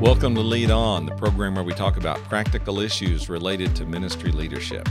Welcome 0.00 0.34
to 0.34 0.42
Lead 0.42 0.70
On, 0.70 1.06
the 1.06 1.14
program 1.14 1.54
where 1.54 1.64
we 1.64 1.72
talk 1.72 1.96
about 1.96 2.18
practical 2.24 2.80
issues 2.80 3.30
related 3.30 3.74
to 3.76 3.86
ministry 3.86 4.30
leadership. 4.30 4.86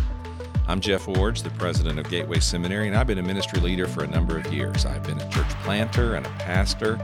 I'm 0.67 0.81
Jeff 0.81 1.05
Iorg, 1.05 1.44
the 1.44 1.51
president 1.51 1.99
of 1.99 2.10
Gateway 2.10 2.39
Seminary, 2.39 2.88
and 2.88 2.97
I've 2.97 3.05
been 3.05 3.20
a 3.20 3.23
ministry 3.23 3.62
leader 3.62 3.88
for 3.88 4.04
a 4.04 4.07
number 4.07 4.36
of 4.39 4.52
years. 4.52 4.83
I've 4.83 5.04
been 5.04 5.21
a 5.21 5.29
church 5.29 5.47
planter 5.63 6.15
and 6.15 6.26
a 6.26 6.29
pastor. 6.31 6.99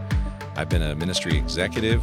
I've 0.55 0.67
been 0.67 0.81
a 0.81 0.95
ministry 0.95 1.37
executive. 1.37 2.01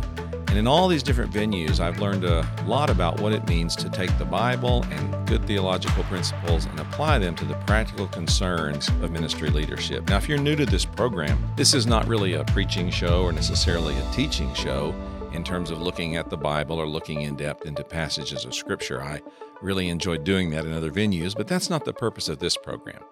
And 0.48 0.56
in 0.56 0.68
all 0.68 0.86
these 0.86 1.02
different 1.02 1.32
venues, 1.32 1.80
I've 1.80 1.98
learned 1.98 2.24
a 2.24 2.48
lot 2.64 2.90
about 2.90 3.18
what 3.18 3.32
it 3.32 3.46
means 3.48 3.74
to 3.76 3.90
take 3.90 4.16
the 4.18 4.24
Bible 4.24 4.84
and 4.92 5.26
good 5.26 5.44
theological 5.46 6.04
principles 6.04 6.66
and 6.66 6.78
apply 6.78 7.18
them 7.18 7.34
to 7.34 7.44
the 7.44 7.54
practical 7.66 8.06
concerns 8.06 8.88
of 9.02 9.10
ministry 9.10 9.50
leadership. 9.50 10.08
Now, 10.08 10.18
if 10.18 10.28
you're 10.28 10.38
new 10.38 10.54
to 10.54 10.64
this 10.64 10.84
program, 10.84 11.42
this 11.56 11.74
is 11.74 11.88
not 11.88 12.06
really 12.06 12.34
a 12.34 12.44
preaching 12.44 12.88
show 12.88 13.24
or 13.24 13.32
necessarily 13.32 13.96
a 13.98 14.12
teaching 14.12 14.54
show 14.54 14.94
in 15.32 15.44
terms 15.44 15.70
of 15.70 15.80
looking 15.80 16.16
at 16.16 16.30
the 16.30 16.36
Bible 16.36 16.80
or 16.80 16.86
looking 16.86 17.22
in 17.22 17.36
depth 17.36 17.66
into 17.66 17.84
passages 17.84 18.44
of 18.44 18.54
Scripture. 18.54 19.02
I 19.02 19.20
really 19.60 19.88
enjoy 19.88 20.18
doing 20.18 20.50
that 20.50 20.64
in 20.64 20.72
other 20.72 20.90
venues, 20.90 21.36
but 21.36 21.48
that's 21.48 21.70
not 21.70 21.84
the 21.84 21.92
purpose 21.92 22.28
of 22.28 22.38
this 22.38 22.56
program. 22.56 23.02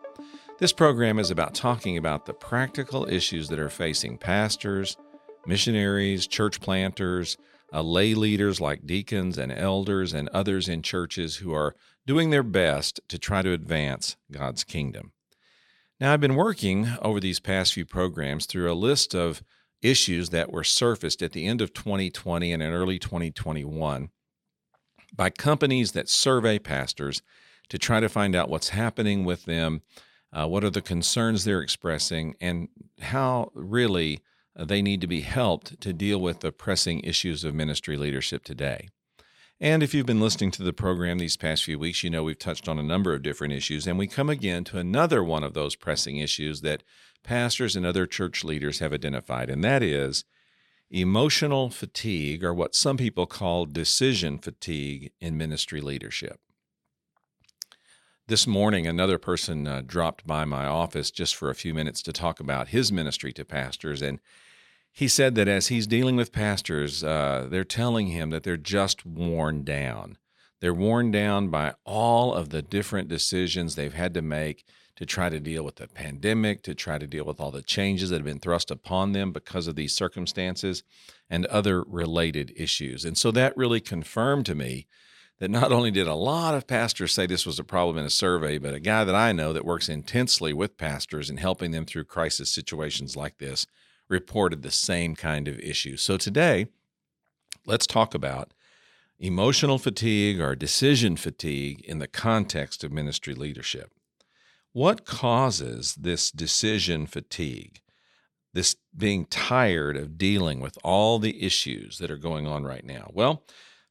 This 0.59 0.73
program 0.73 1.19
is 1.19 1.31
about 1.31 1.55
talking 1.55 1.99
about 1.99 2.25
the 2.25 2.33
practical 2.33 3.07
issues 3.09 3.49
that 3.49 3.59
are 3.59 3.69
facing 3.69 4.17
pastors, 4.17 4.97
missionaries, 5.47 6.27
church 6.27 6.61
planters, 6.61 7.37
uh, 7.73 7.83
lay 7.83 8.15
leaders 8.15 8.61
like 8.61 8.87
deacons 8.87 9.37
and 9.37 9.53
elders, 9.53 10.15
and 10.15 10.29
others 10.31 10.69
in 10.69 10.83
churches 10.83 11.37
who 11.37 11.53
are 11.53 11.75
doing 12.07 12.31
their 12.31 12.43
best 12.43 13.01
to 13.09 13.19
try 13.19 13.43
to 13.43 13.53
advance 13.53 14.17
God's 14.31 14.65
kingdom. 14.65 15.13
Now, 16.01 16.13
I've 16.13 16.21
been 16.21 16.37
working 16.37 16.89
over 17.03 17.21
these 17.21 17.41
past 17.41 17.75
few 17.75 17.85
programs 17.85 18.47
through 18.47 18.71
a 18.71 18.75
list 18.75 19.15
of 19.15 19.43
issues 19.87 20.31
that 20.31 20.53
were 20.53 20.65
surfaced 20.65 21.23
at 21.23 21.33
the 21.33 21.47
end 21.47 21.61
of 21.61 21.73
2020 21.73 22.53
and 22.53 22.63
in 22.63 22.73
early 22.73 22.99
2021 22.99 24.11
by 25.15 25.31
companies 25.31 25.93
that 25.93 26.09
survey 26.09 26.59
pastors 26.59 27.23
to 27.69 27.79
try 27.79 28.01
to 28.01 28.09
find 28.09 28.35
out 28.35 28.49
what's 28.49 28.71
happening 28.71 29.25
with 29.25 29.45
them, 29.45 29.83
uh, 30.33 30.47
what 30.47 30.65
are 30.65 30.71
the 30.71 30.83
concerns 30.83 31.45
they're 31.45 31.63
expressing, 31.63 32.35
and 32.41 32.69
how 33.01 33.51
really 33.55 34.21
they 34.55 34.83
need 34.83 35.01
to 35.01 35.07
be 35.07 35.21
helped 35.21 35.81
to 35.81 35.93
deal 35.93 36.21
with 36.21 36.41
the 36.41 36.53
pressing 36.53 37.01
issues 37.01 37.45
of 37.45 37.55
ministry 37.55 37.97
leadership 37.97 38.45
today. 38.45 38.89
And 39.59 39.83
if 39.83 39.95
you've 39.95 40.05
been 40.05 40.21
listening 40.21 40.51
to 40.53 40.63
the 40.63 40.75
program 40.75 41.19
these 41.19 41.39
past 41.39 41.65
few 41.65 41.79
weeks, 41.79 42.05
you 42.05 42.11
know 42.11 42.23
we've 42.23 42.39
touched 42.39 42.69
on 42.69 42.79
a 42.79 42.83
number 42.83 43.15
of 43.15 43.23
different 43.23 43.55
issues, 43.55 43.87
and 43.87 43.99
we 43.99 44.07
come 44.07 44.29
again 44.29 44.65
to 44.65 44.79
another 44.79 45.25
one 45.25 45.43
of 45.43 45.55
those 45.55 45.75
pressing 45.75 46.19
issues 46.19 46.61
that 46.61 46.83
pastors 47.23 47.75
and 47.75 47.87
other 47.87 48.07
church 48.07 48.45
leaders 48.45 48.81
have 48.81 48.93
identified, 48.93 49.49
and 49.49 49.65
that 49.65 49.83
is 49.83 50.25
emotional 50.91 51.71
fatigue, 51.71 52.45
or 52.45 52.53
what 52.53 52.75
some 52.75 52.99
people 52.99 53.25
call 53.25 53.65
decision 53.65 54.39
fatigue 54.39 55.11
in 55.23 55.39
ministry 55.39 55.81
leadership. 55.81 56.39
This 58.27 58.47
morning, 58.47 58.87
another 58.87 59.19
person 59.19 59.67
uh, 59.67 59.83
dropped 59.87 60.27
by 60.27 60.45
my 60.45 60.67
office 60.67 61.11
just 61.11 61.35
for 61.35 61.49
a 61.49 61.55
few 61.55 61.73
minutes 61.73 62.03
to 62.03 62.13
talk 62.13 62.41
about 62.41 62.69
his 62.69 62.93
ministry 62.93 63.33
to 63.33 63.45
pastors, 63.45 64.03
and 64.03 64.21
he 64.97 65.09
said 65.09 65.35
that 65.35 65.47
as 65.47 65.67
he's 65.67 65.87
dealing 65.87 66.17
with 66.17 66.33
pastors, 66.33 67.05
uh, 67.05 67.47
they're 67.51 67.65
telling 67.65 68.07
him 68.07 68.31
that 68.31 68.45
they're 68.45 68.57
just 68.57 69.05
worn 69.05 69.63
down. 69.63 70.17
They're 70.63 70.73
worn 70.73 71.11
down 71.11 71.49
by 71.49 71.75
all 71.85 72.33
of 72.33 72.49
the 72.49 72.63
different 72.63 73.07
decisions 73.07 73.75
they've 73.75 73.93
had 73.93 74.15
to 74.15 74.23
make 74.23 74.65
to 74.97 75.05
try 75.05 75.29
to 75.29 75.39
deal 75.39 75.63
with 75.63 75.77
the 75.77 75.87
pandemic, 75.87 76.63
to 76.63 76.75
try 76.75 76.97
to 76.97 77.07
deal 77.07 77.27
with 77.27 77.39
all 77.39 77.51
the 77.51 77.61
changes 77.61 78.09
that 78.09 78.17
have 78.17 78.25
been 78.25 78.39
thrust 78.41 78.71
upon 78.71 79.13
them 79.13 79.33
because 79.33 79.67
of 79.67 79.77
these 79.77 79.95
circumstances 79.95 80.83
and 81.29 81.45
other 81.47 81.83
related 81.83 82.55
issues. 82.57 83.05
And 83.05 83.19
so 83.19 83.31
that 83.33 83.55
really 83.55 83.83
confirmed 83.83 84.47
to 84.47 84.55
me 84.55 84.87
that 85.41 85.51
not 85.51 85.73
only 85.73 85.91
did 85.91 86.07
a 86.07 86.15
lot 86.15 86.55
of 86.55 86.67
pastors 86.67 87.13
say 87.13 87.27
this 87.27 87.45
was 87.45 87.59
a 87.59 87.65
problem 87.65 87.99
in 87.99 88.07
a 88.07 88.11
survey, 88.11 88.57
but 88.57 88.73
a 88.73 88.81
guy 88.81 89.05
that 89.05 89.15
I 89.15 89.33
know 89.33 89.53
that 89.53 89.67
works 89.67 89.91
intensely 89.91 90.55
with 90.55 90.79
pastors 90.79 91.29
and 91.29 91.39
helping 91.39 91.73
them 91.73 91.85
through 91.85 92.05
crisis 92.05 92.49
situations 92.49 93.15
like 93.15 93.37
this 93.37 93.67
reported 94.09 94.63
the 94.63 94.71
same 94.71 95.17
kind 95.17 95.49
of 95.49 95.59
issue. 95.61 95.97
So 95.97 96.17
today, 96.17 96.67
let's 97.67 97.87
talk 97.87 98.15
about 98.15 98.53
emotional 99.19 99.79
fatigue 99.79 100.41
or 100.41 100.55
decision 100.55 101.17
fatigue 101.17 101.81
in 101.83 101.99
the 101.99 102.07
context 102.07 102.85
of 102.85 102.93
ministry 102.93 103.35
leadership. 103.35 103.91
What 104.73 105.07
causes 105.07 105.95
this 105.95 106.31
decision 106.31 107.07
fatigue? 107.07 107.81
This 108.53 108.77
being 108.97 109.27
tired 109.27 109.97
of 109.97 110.19
dealing 110.19 110.61
with 110.61 110.79
all 110.85 111.19
the 111.19 111.43
issues 111.43 111.99
that 111.99 112.11
are 112.11 112.17
going 112.17 112.47
on 112.47 112.65
right 112.65 112.85
now? 112.85 113.11
Well, 113.13 113.43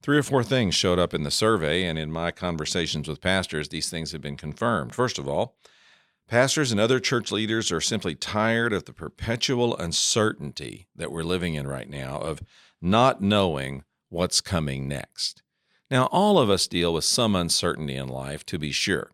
three 0.01 0.17
or 0.17 0.23
four 0.23 0.43
things 0.43 0.75
showed 0.75 0.99
up 0.99 1.13
in 1.13 1.23
the 1.23 1.31
survey, 1.31 1.85
and 1.85 1.97
in 1.97 2.11
my 2.11 2.31
conversations 2.31 3.07
with 3.07 3.21
pastors, 3.21 3.69
these 3.69 3.89
things 3.89 4.11
have 4.11 4.21
been 4.21 4.37
confirmed. 4.37 4.93
First 4.93 5.17
of 5.17 5.27
all, 5.27 5.57
pastors 6.27 6.71
and 6.71 6.79
other 6.79 6.99
church 6.99 7.31
leaders 7.31 7.71
are 7.71 7.81
simply 7.81 8.15
tired 8.15 8.73
of 8.73 8.85
the 8.85 8.93
perpetual 8.93 9.75
uncertainty 9.77 10.87
that 10.95 11.11
we're 11.11 11.23
living 11.23 11.55
in 11.55 11.67
right 11.67 11.89
now 11.89 12.17
of 12.17 12.41
not 12.81 13.21
knowing 13.21 13.83
what's 14.09 14.41
coming 14.41 14.87
next. 14.87 15.43
Now, 15.89 16.05
all 16.05 16.39
of 16.39 16.49
us 16.49 16.67
deal 16.67 16.93
with 16.93 17.03
some 17.03 17.35
uncertainty 17.35 17.95
in 17.95 18.07
life, 18.07 18.45
to 18.47 18.57
be 18.57 18.71
sure. 18.71 19.11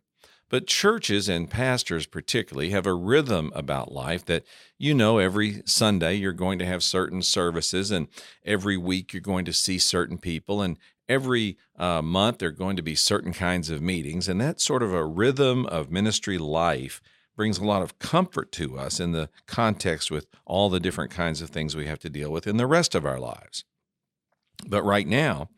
But 0.49 0.67
churches 0.67 1.29
and 1.29 1.49
pastors, 1.49 2.05
particularly, 2.05 2.71
have 2.71 2.85
a 2.85 2.93
rhythm 2.93 3.51
about 3.55 3.91
life 3.91 4.25
that 4.25 4.45
you 4.77 4.93
know 4.93 5.17
every 5.17 5.61
Sunday 5.65 6.15
you're 6.15 6.33
going 6.33 6.59
to 6.59 6.65
have 6.65 6.83
certain 6.83 7.21
services, 7.21 7.89
and 7.89 8.07
every 8.45 8.75
week 8.77 9.13
you're 9.13 9.21
going 9.21 9.45
to 9.45 9.53
see 9.53 9.79
certain 9.79 10.17
people, 10.17 10.61
and 10.61 10.77
every 11.11 11.57
uh, 11.77 12.01
month 12.01 12.37
there 12.37 12.49
are 12.49 12.53
going 12.53 12.77
to 12.77 12.81
be 12.81 12.95
certain 12.95 13.33
kinds 13.33 13.69
of 13.69 13.81
meetings. 13.81 14.29
And 14.29 14.39
that 14.39 14.61
sort 14.61 14.81
of 14.81 14.93
a 14.93 15.05
rhythm 15.05 15.65
of 15.65 15.91
ministry 15.91 16.37
life 16.37 17.01
brings 17.35 17.57
a 17.57 17.65
lot 17.65 17.81
of 17.81 17.99
comfort 17.99 18.51
to 18.53 18.77
us 18.77 18.99
in 18.99 19.11
the 19.11 19.29
context 19.45 20.09
with 20.09 20.27
all 20.45 20.69
the 20.69 20.79
different 20.79 21.11
kinds 21.11 21.41
of 21.41 21.49
things 21.49 21.75
we 21.75 21.87
have 21.87 21.99
to 21.99 22.09
deal 22.09 22.31
with 22.31 22.47
in 22.47 22.57
the 22.57 22.67
rest 22.67 22.95
of 22.95 23.05
our 23.05 23.19
lives. 23.19 23.65
But 24.67 24.83
right 24.83 25.07
now, 25.07 25.49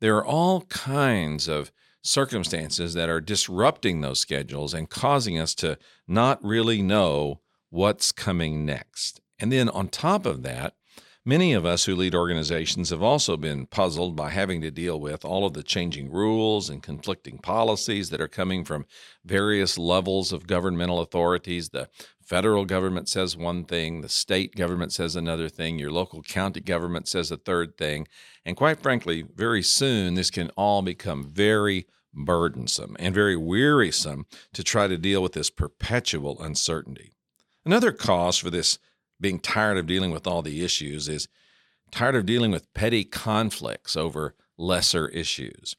there 0.00 0.16
are 0.16 0.24
all 0.24 0.62
kinds 0.62 1.48
of 1.48 1.70
circumstances 2.02 2.94
that 2.94 3.08
are 3.08 3.20
disrupting 3.20 4.00
those 4.00 4.20
schedules 4.20 4.72
and 4.72 4.88
causing 4.88 5.38
us 5.38 5.54
to 5.56 5.78
not 6.06 6.42
really 6.44 6.80
know 6.80 7.40
what's 7.70 8.12
coming 8.12 8.64
next. 8.64 9.20
And 9.38 9.52
then 9.52 9.68
on 9.68 9.88
top 9.88 10.24
of 10.24 10.42
that, 10.42 10.74
many 11.26 11.52
of 11.52 11.66
us 11.66 11.84
who 11.84 11.96
lead 11.96 12.14
organizations 12.14 12.90
have 12.90 13.02
also 13.02 13.36
been 13.36 13.66
puzzled 13.66 14.14
by 14.14 14.30
having 14.30 14.60
to 14.62 14.70
deal 14.70 14.98
with 14.98 15.24
all 15.24 15.44
of 15.44 15.54
the 15.54 15.62
changing 15.62 16.10
rules 16.10 16.70
and 16.70 16.84
conflicting 16.84 17.38
policies 17.38 18.10
that 18.10 18.20
are 18.20 18.28
coming 18.28 18.64
from 18.64 18.86
various 19.24 19.76
levels 19.76 20.32
of 20.32 20.46
governmental 20.46 21.00
authorities. 21.00 21.70
The 21.70 21.88
federal 22.24 22.64
government 22.64 23.08
says 23.08 23.36
one 23.36 23.64
thing, 23.64 24.00
the 24.00 24.08
state 24.08 24.54
government 24.54 24.92
says 24.92 25.16
another 25.16 25.48
thing, 25.48 25.78
your 25.78 25.90
local 25.90 26.22
county 26.22 26.60
government 26.60 27.08
says 27.08 27.32
a 27.32 27.36
third 27.36 27.76
thing. 27.76 28.06
And 28.44 28.56
quite 28.56 28.80
frankly, 28.80 29.24
very 29.34 29.62
soon 29.62 30.14
this 30.14 30.30
can 30.30 30.50
all 30.50 30.80
become 30.80 31.24
very 31.24 31.86
burdensome 32.14 32.96
and 33.00 33.14
very 33.14 33.36
wearisome 33.36 34.26
to 34.54 34.62
try 34.62 34.86
to 34.86 34.96
deal 34.96 35.22
with 35.22 35.32
this 35.32 35.50
perpetual 35.50 36.40
uncertainty. 36.40 37.12
Another 37.64 37.90
cause 37.90 38.38
for 38.38 38.48
this 38.48 38.78
being 39.20 39.38
tired 39.38 39.78
of 39.78 39.86
dealing 39.86 40.10
with 40.10 40.26
all 40.26 40.42
the 40.42 40.64
issues 40.64 41.08
is 41.08 41.28
tired 41.90 42.14
of 42.14 42.26
dealing 42.26 42.50
with 42.50 42.72
petty 42.74 43.04
conflicts 43.04 43.96
over 43.96 44.34
lesser 44.58 45.08
issues. 45.08 45.76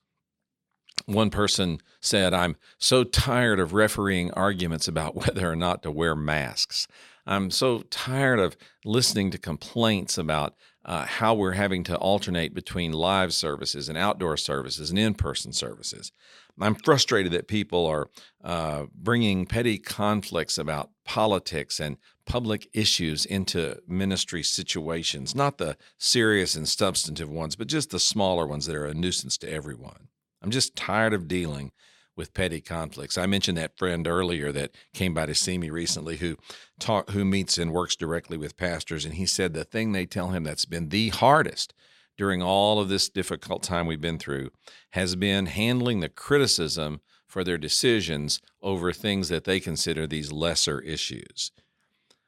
One 1.06 1.30
person 1.30 1.80
said, 2.02 2.34
I'm 2.34 2.56
so 2.78 3.04
tired 3.04 3.60
of 3.60 3.74
refereeing 3.74 4.32
arguments 4.32 4.88
about 4.88 5.16
whether 5.28 5.50
or 5.50 5.56
not 5.56 5.84
to 5.84 5.92
wear 5.92 6.16
masks. 6.16 6.88
I'm 7.26 7.52
so 7.52 7.80
tired 7.90 8.40
of 8.40 8.56
listening 8.86 9.32
to 9.32 9.38
complaints 9.38 10.18
about 10.18 10.56
uh, 10.86 11.06
how 11.06 11.34
we're 11.34 11.52
having 11.52 11.84
to 11.84 11.98
alternate 11.98 12.54
between 12.54 12.94
live 12.94 13.34
services 13.34 13.90
and 13.90 13.98
outdoor 13.98 14.38
services 14.38 14.90
and 14.90 14.98
in 14.98 15.14
person 15.14 15.52
services. 15.52 16.14
I'm 16.60 16.76
frustrated 16.76 17.32
that 17.34 17.48
people 17.48 17.86
are 17.86 18.10
uh, 18.44 18.86
bringing 18.96 19.46
petty 19.46 19.78
conflicts 19.78 20.58
about 20.58 20.90
politics 21.06 21.80
and 21.80 21.98
public 22.26 22.68
issues 22.74 23.26
into 23.26 23.80
ministry 23.88 24.44
situations, 24.44 25.36
not 25.36 25.58
the 25.58 25.78
serious 25.98 26.56
and 26.56 26.68
substantive 26.68 27.30
ones, 27.30 27.56
but 27.56 27.68
just 27.68 27.92
the 27.92 28.00
smaller 28.00 28.46
ones 28.46 28.66
that 28.66 28.76
are 28.76 28.86
a 28.86 28.94
nuisance 28.94 29.38
to 29.40 29.52
everyone. 29.52 30.10
I'm 30.42 30.52
just 30.52 30.76
tired 30.76 31.14
of 31.14 31.28
dealing 31.28 31.72
with 32.16 32.34
petty 32.34 32.60
conflicts. 32.60 33.18
I 33.18 33.28
mentioned 33.28 33.58
that 33.58 33.78
friend 33.78 34.08
earlier 34.08 34.52
that 34.52 34.72
came 34.94 35.14
by 35.14 35.28
to 35.28 35.36
see 35.36 35.58
me 35.58 35.70
recently 35.70 36.18
who 36.18 36.36
talk, 36.80 37.12
who 37.12 37.24
meets 37.24 37.58
and 37.58 37.72
works 37.72 37.96
directly 37.96 38.38
with 38.38 38.58
pastors 38.58 39.06
and 39.06 39.14
he 39.14 39.26
said 39.26 39.54
the 39.54 39.64
thing 39.64 39.92
they 39.92 40.08
tell 40.08 40.30
him 40.30 40.44
that's 40.44 40.66
been 40.66 40.90
the 40.90 41.10
hardest 41.10 41.74
during 42.18 42.42
all 42.42 42.80
of 42.80 42.90
this 42.90 43.10
difficult 43.10 43.64
time 43.64 43.86
we've 43.86 44.02
been 44.02 44.20
through 44.20 44.50
has 44.92 45.16
been 45.16 45.46
handling 45.46 46.00
the 46.00 46.10
criticism 46.10 47.00
for 47.28 47.44
their 47.44 47.58
decisions 47.58 48.42
over 48.62 48.92
things 48.92 49.30
that 49.30 49.44
they 49.44 49.60
consider 49.60 50.08
these 50.08 50.32
lesser 50.32 50.80
issues. 50.82 51.52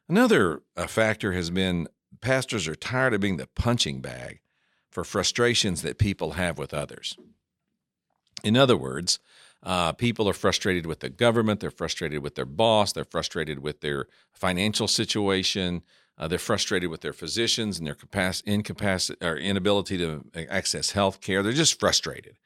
Another 0.07 0.62
factor 0.88 1.33
has 1.33 1.50
been 1.50 1.88
pastors 2.21 2.68
are 2.68 2.75
tired 2.75 3.13
of 3.13 3.21
being 3.21 3.38
the 3.38 3.47
punching 3.47 4.01
bag 4.01 4.41
for 4.89 5.03
frustrations 5.03 5.81
that 5.81 5.97
people 5.97 6.31
have 6.31 6.57
with 6.57 6.74
others. 6.74 7.18
In 8.44 8.57
other 8.57 8.77
words, 8.77 9.19
uh, 9.62 9.92
people 9.94 10.27
are 10.30 10.33
frustrated 10.33 10.85
with 10.85 11.01
the 11.01 11.09
government, 11.09 11.59
they're 11.59 11.71
frustrated 11.71 12.24
with 12.24 12.35
their 12.35 12.45
boss, 12.45 12.94
they're 12.94 13.03
frustrated 13.03 13.59
with 13.59 13.81
their 13.81 14.07
financial 14.31 14.88
situation, 14.88 15.83
uh, 16.19 16.27
they're 16.27 16.38
frustrated 16.38 16.89
with 16.89 17.01
their 17.01 17.13
physicians 17.13 17.77
and 17.77 17.88
their 17.88 17.95
capacity, 17.95 18.51
incapacity 18.51 19.25
or 19.25 19.38
inability 19.38 19.98
to 19.98 20.25
access 20.50 20.92
health 20.92 21.21
care. 21.21 21.42
They're 21.42 21.54
just 21.54 21.80
frustrated. 21.80 22.38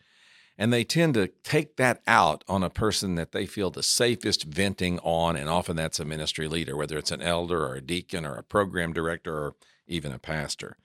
And 0.55 0.71
they 0.71 0.83
tend 0.83 1.15
to 1.15 1.29
take 1.43 1.77
that 1.77 2.03
out 2.05 2.43
on 2.47 2.61
a 2.61 2.69
person 2.69 3.15
that 3.15 3.31
they 3.31 3.47
feel 3.47 3.71
the 3.71 3.81
safest 3.81 4.43
venting 4.43 4.99
on. 4.99 5.35
And 5.35 5.49
often 5.49 5.75
that's 5.75 5.99
a 5.99 6.05
ministry 6.05 6.47
leader, 6.47 6.77
whether 6.77 6.97
it's 6.97 7.09
an 7.09 7.23
elder 7.23 7.65
or 7.65 7.73
a 7.73 7.81
deacon 7.81 8.23
or 8.23 8.35
a 8.35 8.43
program 8.43 8.93
director 8.93 9.35
or 9.35 9.55
even 9.87 10.11
a 10.11 10.19
pastor. 10.19 10.77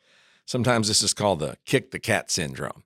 Sometimes 0.46 0.88
this 0.88 1.02
is 1.02 1.12
called 1.12 1.40
the 1.40 1.58
kick 1.66 1.90
the 1.90 1.98
cat 1.98 2.30
syndrome. 2.30 2.84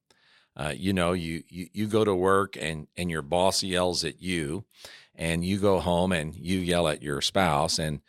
Uh, 0.56 0.74
you 0.76 0.92
know, 0.92 1.12
you, 1.12 1.44
you 1.48 1.68
you 1.72 1.86
go 1.86 2.04
to 2.04 2.14
work 2.14 2.56
and 2.60 2.88
and 2.96 3.10
your 3.10 3.22
boss 3.22 3.62
yells 3.62 4.04
at 4.04 4.20
you, 4.20 4.64
and 5.14 5.44
you 5.44 5.58
go 5.58 5.78
home 5.78 6.12
and 6.12 6.34
you 6.34 6.58
yell 6.58 6.88
at 6.88 7.02
your 7.02 7.20
spouse, 7.20 7.78
and 7.78 8.00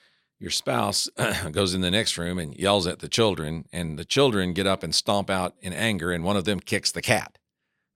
your 0.43 0.51
spouse 0.51 1.09
goes 1.53 1.73
in 1.73 1.79
the 1.79 1.89
next 1.89 2.17
room 2.17 2.37
and 2.37 2.53
yells 2.55 2.85
at 2.85 2.99
the 2.99 3.07
children, 3.07 3.65
and 3.71 3.97
the 3.97 4.03
children 4.03 4.51
get 4.51 4.67
up 4.67 4.83
and 4.83 4.93
stomp 4.93 5.29
out 5.29 5.55
in 5.61 5.71
anger, 5.71 6.11
and 6.11 6.25
one 6.25 6.35
of 6.35 6.43
them 6.43 6.59
kicks 6.59 6.91
the 6.91 7.01
cat. 7.01 7.37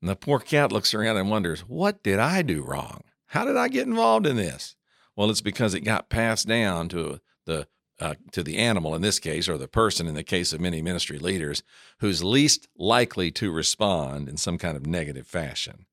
And 0.01 0.09
the 0.09 0.15
poor 0.15 0.39
cat 0.39 0.71
looks 0.71 0.93
around 0.93 1.17
and 1.17 1.29
wonders, 1.29 1.59
What 1.61 2.01
did 2.03 2.19
I 2.19 2.43
do 2.43 2.63
wrong? 2.63 3.01
How 3.27 3.43
did 3.43 3.57
I 3.57 3.67
get 3.67 3.85
involved 3.85 4.25
in 4.25 4.37
this? 4.37 4.77
Well, 5.13 5.29
it's 5.29 5.41
because 5.41 5.73
it 5.73 5.81
got 5.81 6.09
passed 6.09 6.47
down 6.47 6.87
to 6.89 7.19
the 7.45 7.67
uh, 7.99 8.13
to 8.31 8.43
the 8.43 8.57
animal 8.59 8.95
in 8.95 9.01
this 9.01 9.19
case, 9.19 9.49
or 9.49 9.57
the 9.57 9.67
person 9.67 10.07
in 10.07 10.13
the 10.13 10.23
case 10.23 10.53
of 10.53 10.61
many 10.61 10.81
ministry 10.81 11.19
leaders, 11.19 11.63
who's 11.99 12.23
least 12.23 12.69
likely 12.77 13.29
to 13.31 13.51
respond 13.51 14.29
in 14.29 14.37
some 14.37 14.57
kind 14.57 14.77
of 14.77 14.85
negative 14.85 15.27
fashion. 15.27 15.85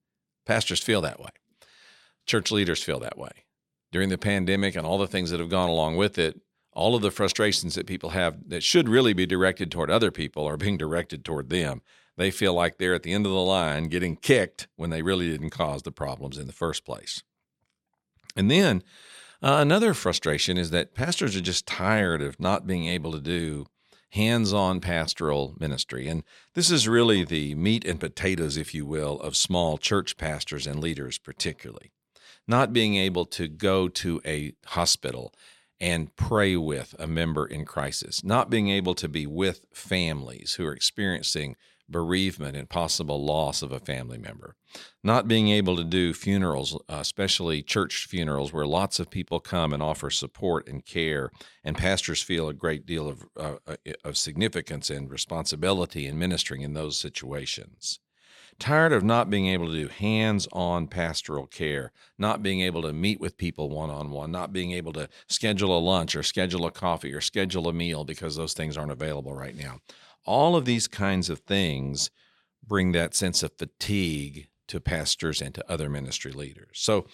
Pastors 0.46 0.80
feel 0.80 1.00
that 1.00 1.18
way. 1.18 1.30
Church 2.26 2.52
leaders 2.52 2.82
feel 2.82 3.00
that 3.00 3.18
way. 3.18 3.46
During 3.90 4.10
the 4.10 4.18
pandemic 4.18 4.76
and 4.76 4.86
all 4.86 4.98
the 4.98 5.06
things 5.06 5.30
that 5.30 5.40
have 5.40 5.48
gone 5.48 5.70
along 5.70 5.96
with 5.96 6.18
it, 6.18 6.40
all 6.74 6.94
of 6.94 7.02
the 7.02 7.10
frustrations 7.10 7.74
that 7.74 7.86
people 7.86 8.10
have 8.10 8.48
that 8.48 8.62
should 8.62 8.88
really 8.88 9.12
be 9.12 9.26
directed 9.26 9.70
toward 9.70 9.90
other 9.90 10.10
people 10.10 10.46
are 10.46 10.56
being 10.56 10.76
directed 10.76 11.24
toward 11.24 11.48
them. 11.48 11.80
They 12.16 12.30
feel 12.30 12.54
like 12.54 12.78
they're 12.78 12.94
at 12.94 13.02
the 13.02 13.12
end 13.12 13.26
of 13.26 13.32
the 13.32 13.38
line 13.38 13.88
getting 13.88 14.16
kicked 14.16 14.68
when 14.76 14.90
they 14.90 15.02
really 15.02 15.30
didn't 15.30 15.50
cause 15.50 15.82
the 15.82 15.92
problems 15.92 16.38
in 16.38 16.46
the 16.46 16.52
first 16.52 16.84
place. 16.84 17.22
And 18.36 18.50
then 18.50 18.82
uh, 19.42 19.58
another 19.60 19.94
frustration 19.94 20.56
is 20.56 20.70
that 20.70 20.94
pastors 20.94 21.36
are 21.36 21.40
just 21.40 21.66
tired 21.66 22.22
of 22.22 22.40
not 22.40 22.66
being 22.66 22.86
able 22.86 23.12
to 23.12 23.20
do 23.20 23.66
hands 24.10 24.52
on 24.52 24.80
pastoral 24.80 25.56
ministry. 25.58 26.06
And 26.06 26.22
this 26.54 26.70
is 26.70 26.86
really 26.86 27.24
the 27.24 27.54
meat 27.56 27.84
and 27.84 27.98
potatoes, 27.98 28.56
if 28.56 28.72
you 28.72 28.86
will, 28.86 29.20
of 29.20 29.36
small 29.36 29.76
church 29.76 30.16
pastors 30.16 30.68
and 30.68 30.80
leaders, 30.80 31.18
particularly. 31.18 31.90
Not 32.46 32.72
being 32.72 32.94
able 32.94 33.26
to 33.26 33.48
go 33.48 33.88
to 33.88 34.20
a 34.24 34.52
hospital 34.66 35.34
and 35.84 36.16
pray 36.16 36.56
with 36.56 36.94
a 36.98 37.06
member 37.06 37.44
in 37.44 37.66
crisis, 37.66 38.24
not 38.24 38.48
being 38.48 38.70
able 38.70 38.94
to 38.94 39.06
be 39.06 39.26
with 39.26 39.66
families 39.74 40.54
who 40.54 40.64
are 40.64 40.72
experiencing 40.72 41.56
bereavement 41.90 42.56
and 42.56 42.70
possible 42.70 43.22
loss 43.22 43.60
of 43.60 43.70
a 43.70 43.78
family 43.78 44.16
member, 44.16 44.56
not 45.02 45.28
being 45.28 45.50
able 45.50 45.76
to 45.76 45.84
do 45.84 46.14
funerals, 46.14 46.74
uh, 46.88 46.96
especially 47.00 47.62
church 47.62 48.06
funerals, 48.08 48.50
where 48.50 48.66
lots 48.66 48.98
of 48.98 49.10
people 49.10 49.40
come 49.40 49.74
and 49.74 49.82
offer 49.82 50.08
support 50.08 50.66
and 50.66 50.86
care, 50.86 51.28
and 51.62 51.76
pastors 51.76 52.22
feel 52.22 52.48
a 52.48 52.54
great 52.54 52.86
deal 52.86 53.06
of, 53.06 53.26
uh, 53.38 53.56
uh 53.66 53.76
of 54.06 54.16
significance 54.16 54.88
and 54.88 55.10
responsibility 55.10 56.06
in 56.06 56.18
ministering 56.18 56.62
in 56.62 56.72
those 56.72 56.98
situations 56.98 58.00
tired 58.58 58.92
of 58.92 59.02
not 59.02 59.30
being 59.30 59.46
able 59.48 59.66
to 59.66 59.72
do 59.72 59.88
hands 59.88 60.48
on 60.52 60.86
pastoral 60.86 61.46
care, 61.46 61.92
not 62.18 62.42
being 62.42 62.60
able 62.60 62.82
to 62.82 62.92
meet 62.92 63.20
with 63.20 63.36
people 63.36 63.70
one 63.70 63.90
on 63.90 64.10
one, 64.10 64.30
not 64.30 64.52
being 64.52 64.72
able 64.72 64.92
to 64.92 65.08
schedule 65.28 65.76
a 65.76 65.80
lunch 65.80 66.14
or 66.16 66.22
schedule 66.22 66.66
a 66.66 66.70
coffee 66.70 67.12
or 67.12 67.20
schedule 67.20 67.68
a 67.68 67.72
meal 67.72 68.04
because 68.04 68.36
those 68.36 68.54
things 68.54 68.76
aren't 68.76 68.92
available 68.92 69.34
right 69.34 69.56
now. 69.56 69.78
All 70.24 70.56
of 70.56 70.64
these 70.64 70.88
kinds 70.88 71.28
of 71.28 71.40
things 71.40 72.10
bring 72.66 72.92
that 72.92 73.14
sense 73.14 73.42
of 73.42 73.52
fatigue 73.58 74.48
to 74.68 74.80
pastors 74.80 75.40
and 75.40 75.54
to 75.54 75.70
other 75.70 75.90
ministry 75.90 76.32
leaders. 76.32 76.70
So, 76.74 77.06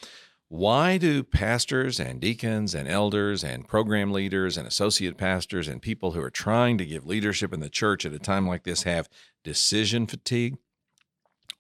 why 0.49 0.99
do 0.99 1.23
pastors 1.23 2.01
and 2.01 2.21
deacons 2.21 2.75
and 2.75 2.89
elders 2.89 3.45
and 3.45 3.69
program 3.69 4.11
leaders 4.11 4.57
and 4.57 4.67
associate 4.67 5.17
pastors 5.17 5.69
and 5.69 5.81
people 5.81 6.11
who 6.11 6.21
are 6.21 6.31
trying 6.31 6.77
to 6.79 6.85
give 6.85 7.07
leadership 7.07 7.53
in 7.53 7.61
the 7.61 7.69
church 7.69 8.05
at 8.05 8.13
a 8.13 8.19
time 8.19 8.49
like 8.49 8.65
this 8.65 8.83
have 8.83 9.09
decision 9.45 10.09
fatigue? 10.09 10.57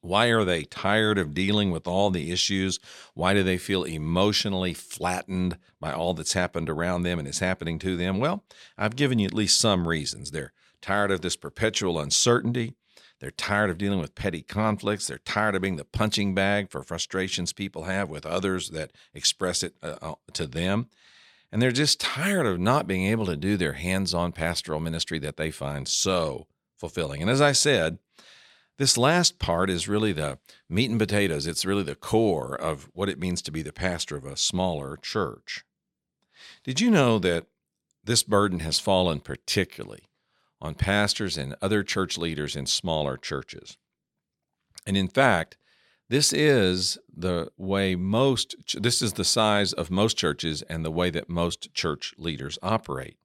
Why 0.02 0.26
are 0.26 0.44
they 0.44 0.64
tired 0.64 1.19
of 1.19 1.35
dealing 1.35 1.70
with 1.70 1.87
all 1.87 2.11
the 2.11 2.32
issues? 2.32 2.81
Why 3.14 3.35
do 3.35 3.43
they 3.43 3.58
feel 3.58 3.85
emotionally 3.85 4.73
flattened 4.73 5.58
by 5.79 5.93
all 5.93 6.14
that's 6.14 6.32
happened 6.32 6.70
around 6.70 7.02
them 7.02 7.19
and 7.19 7.29
is 7.29 7.41
happening 7.41 7.79
to 7.81 7.97
them? 7.97 8.19
Well, 8.19 8.44
I've 8.79 8.97
given 8.97 9.19
you 9.19 9.26
at 9.26 9.35
least 9.35 9.61
some 9.61 9.87
reasons. 9.87 10.31
They're 10.31 10.52
tired 10.81 11.11
of 11.11 11.20
this 11.20 11.37
perpetual 11.37 12.00
uncertainty. 12.00 12.75
They're 13.20 13.31
tired 13.31 13.69
of 13.69 13.76
dealing 13.76 14.00
with 14.00 14.14
petty 14.14 14.41
conflicts. 14.41 15.06
They're 15.06 15.19
tired 15.19 15.55
of 15.55 15.61
being 15.61 15.76
the 15.76 15.85
punching 15.85 16.35
bag 16.35 16.70
for 16.70 16.82
frustrations 16.82 17.53
people 17.53 17.85
have 17.85 18.08
with 18.08 18.25
others 18.25 18.70
that 18.70 18.93
express 19.12 19.62
it 19.62 19.75
uh, 19.82 19.96
uh 20.00 20.14
to 20.32 20.46
them. 20.46 20.88
And 21.53 21.61
they're 21.61 21.73
just 21.73 22.00
tired 22.00 22.46
of 22.46 22.58
not 22.58 22.87
being 22.87 23.05
able 23.05 23.26
to 23.26 23.37
do 23.37 23.56
their 23.58 23.75
hands 23.75 24.14
on 24.14 24.32
pastoral 24.32 24.81
ministry 24.81 25.19
that 25.19 25.37
they 25.37 25.50
find 25.50 25.87
so 25.87 26.46
fulfilling. 26.79 27.20
And 27.20 27.31
as 27.31 27.41
I 27.41 27.53
said, 27.53 27.99
this 28.81 28.97
last 28.97 29.38
part 29.38 29.69
is 29.69 29.88
really 29.88 30.11
the 30.11 30.38
meat 30.67 30.88
and 30.88 30.99
potatoes. 30.99 31.47
It's 31.47 31.67
really 31.67 31.82
the 31.82 31.94
core 31.94 32.59
of 32.59 32.88
what 32.94 33.11
it 33.11 33.19
means 33.19 33.43
to 33.43 33.53
be 33.53 33.61
the 33.61 33.75
pastor 33.75 34.17
of 34.17 34.25
a 34.25 34.38
smaller 34.38 34.97
church. 34.97 35.67
Did 36.65 36.81
you 36.81 36.91
know 36.91 37.19
that 37.19 37.44
this 38.03 38.23
burden 38.23 38.61
has 38.61 38.79
fallen 38.79 39.21
particularly 39.21 40.09
on 40.62 40.75
pastors 40.77 41.37
and 41.37 41.55
other 41.61 41.82
church 41.82 42.17
leaders 42.17 42.56
in 42.56 42.65
smaller 42.65 43.19
churches? 43.19 43.77
And 44.87 44.97
in 44.97 45.09
fact, 45.09 45.59
this 46.09 46.32
is 46.32 46.97
the 47.15 47.53
way 47.59 47.94
most 47.97 48.81
this 48.81 49.03
is 49.03 49.12
the 49.12 49.25
size 49.27 49.75
of 49.75 49.91
most 49.91 50.17
churches 50.17 50.62
and 50.62 50.87
the 50.87 50.91
way 50.91 51.11
that 51.11 51.29
most 51.29 51.75
church 51.75 52.15
leaders 52.17 52.59
operate. 52.62 53.19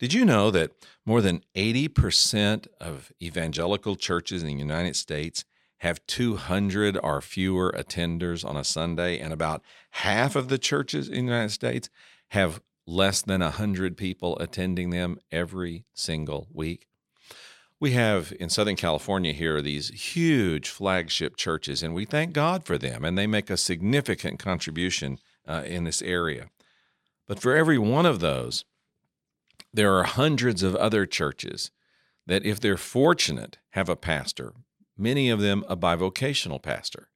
Did 0.00 0.14
you 0.14 0.24
know 0.24 0.50
that 0.50 0.72
more 1.04 1.20
than 1.20 1.44
80% 1.54 2.66
of 2.80 3.12
evangelical 3.20 3.96
churches 3.96 4.42
in 4.42 4.48
the 4.48 4.54
United 4.54 4.96
States 4.96 5.44
have 5.80 6.04
200 6.06 6.98
or 7.02 7.20
fewer 7.20 7.70
attenders 7.76 8.42
on 8.42 8.56
a 8.56 8.64
Sunday, 8.64 9.18
and 9.18 9.30
about 9.30 9.62
half 9.90 10.36
of 10.36 10.48
the 10.48 10.56
churches 10.56 11.06
in 11.06 11.26
the 11.26 11.32
United 11.32 11.50
States 11.50 11.90
have 12.28 12.62
less 12.86 13.20
than 13.20 13.42
100 13.42 13.98
people 13.98 14.38
attending 14.38 14.88
them 14.88 15.18
every 15.30 15.84
single 15.92 16.48
week? 16.50 16.86
We 17.78 17.92
have 17.92 18.32
in 18.40 18.48
Southern 18.48 18.76
California 18.76 19.32
here 19.32 19.60
these 19.60 19.88
huge 19.90 20.70
flagship 20.70 21.36
churches, 21.36 21.82
and 21.82 21.92
we 21.92 22.06
thank 22.06 22.32
God 22.32 22.64
for 22.64 22.78
them, 22.78 23.04
and 23.04 23.18
they 23.18 23.26
make 23.26 23.50
a 23.50 23.56
significant 23.58 24.38
contribution 24.38 25.18
uh, 25.46 25.62
in 25.66 25.84
this 25.84 26.00
area. 26.00 26.48
But 27.26 27.38
for 27.38 27.54
every 27.54 27.78
one 27.78 28.06
of 28.06 28.20
those, 28.20 28.64
there 29.72 29.94
are 29.94 30.04
hundreds 30.04 30.62
of 30.62 30.76
other 30.76 31.06
churches 31.06 31.70
that, 32.26 32.44
if 32.44 32.60
they're 32.60 32.76
fortunate, 32.76 33.58
have 33.70 33.88
a 33.88 33.96
pastor, 33.96 34.52
many 34.96 35.30
of 35.30 35.40
them 35.40 35.64
a 35.68 35.76
bivocational 35.76 36.62
pastor, 36.62 37.08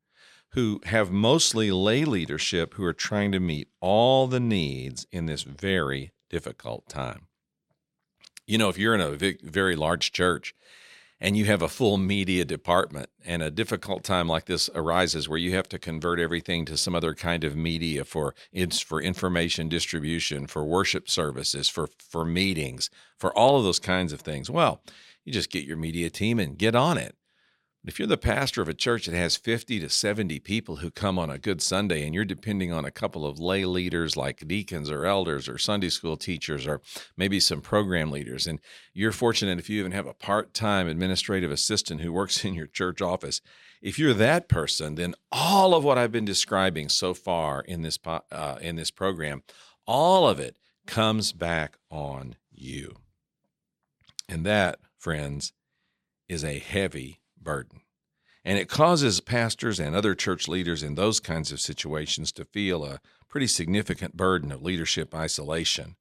who 0.52 0.80
have 0.84 1.10
mostly 1.10 1.70
lay 1.70 2.04
leadership 2.04 2.74
who 2.74 2.84
are 2.84 2.92
trying 2.92 3.32
to 3.32 3.40
meet 3.40 3.68
all 3.80 4.26
the 4.26 4.40
needs 4.40 5.06
in 5.10 5.26
this 5.26 5.42
very 5.42 6.12
difficult 6.30 6.88
time. 6.88 7.26
You 8.46 8.58
know, 8.58 8.68
if 8.68 8.78
you're 8.78 8.94
in 8.94 9.00
a 9.00 9.36
very 9.42 9.74
large 9.74 10.12
church 10.12 10.54
and 11.24 11.38
you 11.38 11.46
have 11.46 11.62
a 11.62 11.68
full 11.68 11.96
media 11.96 12.44
department 12.44 13.08
and 13.24 13.42
a 13.42 13.50
difficult 13.50 14.04
time 14.04 14.28
like 14.28 14.44
this 14.44 14.68
arises 14.74 15.26
where 15.26 15.38
you 15.38 15.54
have 15.54 15.66
to 15.66 15.78
convert 15.78 16.20
everything 16.20 16.66
to 16.66 16.76
some 16.76 16.94
other 16.94 17.14
kind 17.14 17.44
of 17.44 17.56
media 17.56 18.04
for 18.04 18.34
it's 18.52 18.78
for 18.78 19.00
information 19.00 19.66
distribution 19.66 20.46
for 20.46 20.66
worship 20.66 21.08
services 21.08 21.66
for 21.66 21.88
for 21.98 22.26
meetings 22.26 22.90
for 23.18 23.34
all 23.34 23.56
of 23.56 23.64
those 23.64 23.78
kinds 23.78 24.12
of 24.12 24.20
things. 24.20 24.50
Well 24.50 24.82
you 25.24 25.32
just 25.32 25.50
get 25.50 25.64
your 25.64 25.78
media 25.78 26.10
team 26.10 26.38
and 26.38 26.58
get 26.58 26.74
on 26.74 26.98
it 26.98 27.16
if 27.86 27.98
you're 27.98 28.08
the 28.08 28.16
pastor 28.16 28.62
of 28.62 28.68
a 28.68 28.74
church 28.74 29.06
that 29.06 29.14
has 29.14 29.36
50 29.36 29.78
to 29.80 29.90
70 29.90 30.40
people 30.40 30.76
who 30.76 30.90
come 30.90 31.18
on 31.18 31.28
a 31.28 31.38
good 31.38 31.60
Sunday 31.60 32.04
and 32.04 32.14
you're 32.14 32.24
depending 32.24 32.72
on 32.72 32.86
a 32.86 32.90
couple 32.90 33.26
of 33.26 33.38
lay 33.38 33.66
leaders 33.66 34.16
like 34.16 34.48
deacons 34.48 34.90
or 34.90 35.04
elders 35.04 35.48
or 35.48 35.58
Sunday 35.58 35.90
school 35.90 36.16
teachers 36.16 36.66
or 36.66 36.80
maybe 37.16 37.38
some 37.38 37.60
program 37.60 38.10
leaders, 38.10 38.46
and 38.46 38.58
you're 38.94 39.12
fortunate 39.12 39.58
if 39.58 39.68
you 39.68 39.80
even 39.80 39.92
have 39.92 40.06
a 40.06 40.14
part 40.14 40.54
time 40.54 40.88
administrative 40.88 41.50
assistant 41.50 42.00
who 42.00 42.12
works 42.12 42.42
in 42.44 42.54
your 42.54 42.66
church 42.66 43.02
office, 43.02 43.42
if 43.82 43.98
you're 43.98 44.14
that 44.14 44.48
person, 44.48 44.94
then 44.94 45.14
all 45.30 45.74
of 45.74 45.84
what 45.84 45.98
I've 45.98 46.12
been 46.12 46.24
describing 46.24 46.88
so 46.88 47.12
far 47.12 47.60
in 47.60 47.82
this, 47.82 47.98
uh, 48.06 48.56
in 48.62 48.76
this 48.76 48.90
program, 48.90 49.42
all 49.86 50.26
of 50.26 50.40
it 50.40 50.56
comes 50.86 51.32
back 51.32 51.76
on 51.90 52.36
you. 52.50 52.94
And 54.26 54.46
that, 54.46 54.78
friends, 54.96 55.52
is 56.30 56.42
a 56.42 56.58
heavy 56.58 57.20
burden. 57.44 57.80
And 58.44 58.58
it 58.58 58.68
causes 58.68 59.20
pastors 59.20 59.80
and 59.80 59.94
other 59.94 60.14
church 60.14 60.48
leaders 60.48 60.82
in 60.82 60.94
those 60.94 61.20
kinds 61.20 61.50
of 61.52 61.60
situations 61.60 62.32
to 62.32 62.44
feel 62.44 62.84
a 62.84 63.00
pretty 63.28 63.46
significant 63.46 64.16
burden 64.16 64.52
of 64.52 64.62
leadership 64.62 65.14
isolation 65.14 65.96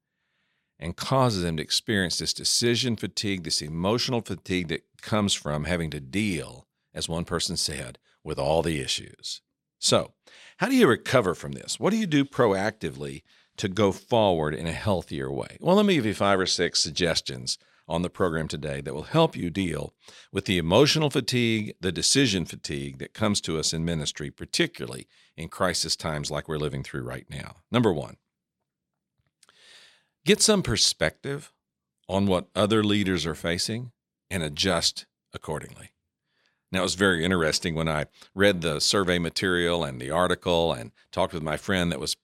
and 0.78 0.96
causes 0.96 1.42
them 1.42 1.56
to 1.56 1.62
experience 1.62 2.18
this 2.18 2.34
decision 2.34 2.96
fatigue, 2.96 3.44
this 3.44 3.62
emotional 3.62 4.20
fatigue 4.20 4.68
that 4.68 4.84
comes 5.00 5.32
from 5.32 5.64
having 5.64 5.90
to 5.90 6.00
deal, 6.00 6.66
as 6.92 7.08
one 7.08 7.24
person 7.24 7.56
said, 7.56 7.98
with 8.22 8.38
all 8.38 8.62
the 8.62 8.80
issues. 8.80 9.40
So, 9.78 10.12
how 10.58 10.68
do 10.68 10.74
you 10.74 10.86
recover 10.86 11.34
from 11.34 11.52
this? 11.52 11.78
What 11.78 11.90
do 11.90 11.96
you 11.96 12.06
do 12.06 12.24
proactively 12.24 13.22
to 13.56 13.68
go 13.68 13.92
forward 13.92 14.54
in 14.54 14.66
a 14.66 14.72
healthier 14.72 15.30
way? 15.30 15.56
Well, 15.60 15.76
let 15.76 15.86
me 15.86 15.94
give 15.94 16.06
you 16.06 16.14
five 16.14 16.40
or 16.40 16.46
six 16.46 16.80
suggestions 16.80 17.58
on 17.86 18.02
the 18.02 18.10
program 18.10 18.48
today 18.48 18.80
that 18.80 18.94
will 18.94 19.02
help 19.02 19.36
you 19.36 19.50
deal 19.50 19.94
with 20.32 20.46
the 20.46 20.58
emotional 20.58 21.10
fatigue, 21.10 21.74
the 21.80 21.92
decision 21.92 22.44
fatigue 22.44 22.98
that 22.98 23.14
comes 23.14 23.40
to 23.42 23.58
us 23.58 23.72
in 23.72 23.84
ministry, 23.84 24.30
particularly 24.30 25.06
in 25.36 25.48
crisis 25.48 25.96
times 25.96 26.30
like 26.30 26.48
we're 26.48 26.56
living 26.56 26.82
through 26.82 27.02
right 27.02 27.26
now. 27.28 27.56
Number 27.70 27.92
one, 27.92 28.16
get 30.24 30.40
some 30.40 30.62
perspective 30.62 31.52
on 32.08 32.26
what 32.26 32.48
other 32.54 32.82
leaders 32.82 33.26
are 33.26 33.34
facing 33.34 33.92
and 34.30 34.42
adjust 34.42 35.06
accordingly. 35.32 35.90
Now, 36.72 36.80
it 36.80 36.84
was 36.84 36.96
very 36.96 37.24
interesting 37.24 37.76
when 37.76 37.88
I 37.88 38.06
read 38.34 38.60
the 38.60 38.80
survey 38.80 39.18
material 39.18 39.84
and 39.84 40.00
the 40.00 40.10
article 40.10 40.72
and 40.72 40.90
talked 41.12 41.32
with 41.32 41.42
my 41.42 41.56
friend 41.56 41.92
that 41.92 42.00
was 42.00 42.16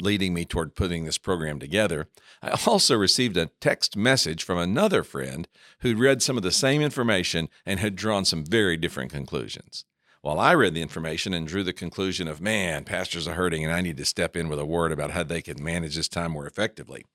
leading 0.00 0.34
me 0.34 0.44
toward 0.44 0.74
putting 0.74 1.04
this 1.04 1.18
program 1.18 1.58
together. 1.58 2.08
I 2.42 2.58
also 2.66 2.96
received 2.96 3.36
a 3.36 3.50
text 3.60 3.96
message 3.96 4.44
from 4.44 4.58
another 4.58 5.02
friend 5.02 5.48
who'd 5.80 5.98
read 5.98 6.22
some 6.22 6.36
of 6.36 6.42
the 6.42 6.52
same 6.52 6.82
information 6.82 7.48
and 7.66 7.80
had 7.80 7.96
drawn 7.96 8.24
some 8.24 8.44
very 8.44 8.76
different 8.76 9.10
conclusions. 9.10 9.84
While 10.22 10.38
I 10.38 10.54
read 10.54 10.74
the 10.74 10.82
information 10.82 11.32
and 11.32 11.48
drew 11.48 11.62
the 11.62 11.72
conclusion 11.72 12.28
of, 12.28 12.42
man, 12.42 12.84
pastors 12.84 13.26
are 13.26 13.34
hurting 13.34 13.64
and 13.64 13.72
I 13.72 13.80
need 13.80 13.96
to 13.96 14.04
step 14.04 14.36
in 14.36 14.48
with 14.48 14.58
a 14.58 14.66
word 14.66 14.92
about 14.92 15.12
how 15.12 15.22
they 15.22 15.40
can 15.40 15.62
manage 15.62 15.96
this 15.96 16.08
time 16.08 16.32
more 16.32 16.46
effectively. 16.46 17.06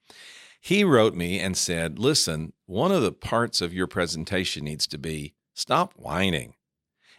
He 0.60 0.84
wrote 0.84 1.14
me 1.14 1.40
and 1.40 1.56
said, 1.56 2.00
listen, 2.00 2.54
one 2.66 2.92
of 2.92 3.04
the 3.04 3.12
parts 3.12 3.62
of 3.62 3.74
your 3.74 3.86
presentation 3.86 4.66
needs 4.66 4.88
to 4.88 4.98
be 4.98 5.36
stop 5.54 5.94
whining 5.96 6.56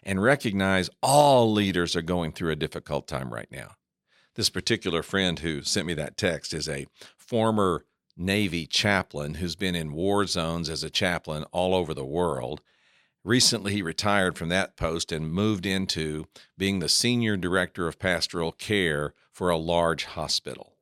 and 0.03 0.23
recognize 0.23 0.91
all 1.03 1.53
leaders 1.53 1.95
are 1.95 2.03
going 2.03 2.33
through 2.33 2.51
a 2.51 2.57
difficult 2.57 3.07
time 3.07 3.33
right 3.33 3.51
now. 3.51 3.73
This 4.37 4.51
particular 4.51 5.03
friend 5.03 5.39
who 5.39 5.63
sent 5.63 5.87
me 5.87 5.95
that 5.95 6.19
text 6.19 6.53
is 6.53 6.69
a 6.69 6.87
former 7.17 7.87
Navy 8.19 8.67
chaplain 8.67 9.35
who's 9.35 9.57
been 9.57 9.75
in 9.75 9.95
war 9.95 10.27
zones 10.27 10.69
as 10.69 10.83
a 10.83 10.91
chaplain 10.91 11.45
all 11.53 11.75
over 11.75 11.95
the 11.95 12.05
world. 12.05 12.61
Recently, 13.25 13.73
he 13.73 13.83
retired 13.83 14.37
from 14.37 14.51
that 14.51 14.77
post 14.77 15.11
and 15.11 15.33
moved 15.33 15.65
into 15.65 16.27
being 16.57 16.79
the 16.79 16.89
senior 16.89 17.37
director 17.37 17.89
of 17.89 17.99
pastoral 17.99 18.53
care 18.53 19.15
for 19.33 19.49
a 19.49 19.57
large 19.57 20.05
hospital. 20.05 20.77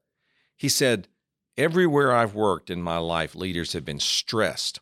He 0.56 0.68
said, 0.68 1.08
Everywhere 1.56 2.12
I've 2.12 2.34
worked 2.34 2.70
in 2.70 2.82
my 2.82 2.99
life, 2.99 3.37
leaders 3.37 3.73
have 3.73 3.84
been 3.84 4.00
stressed 4.00 4.80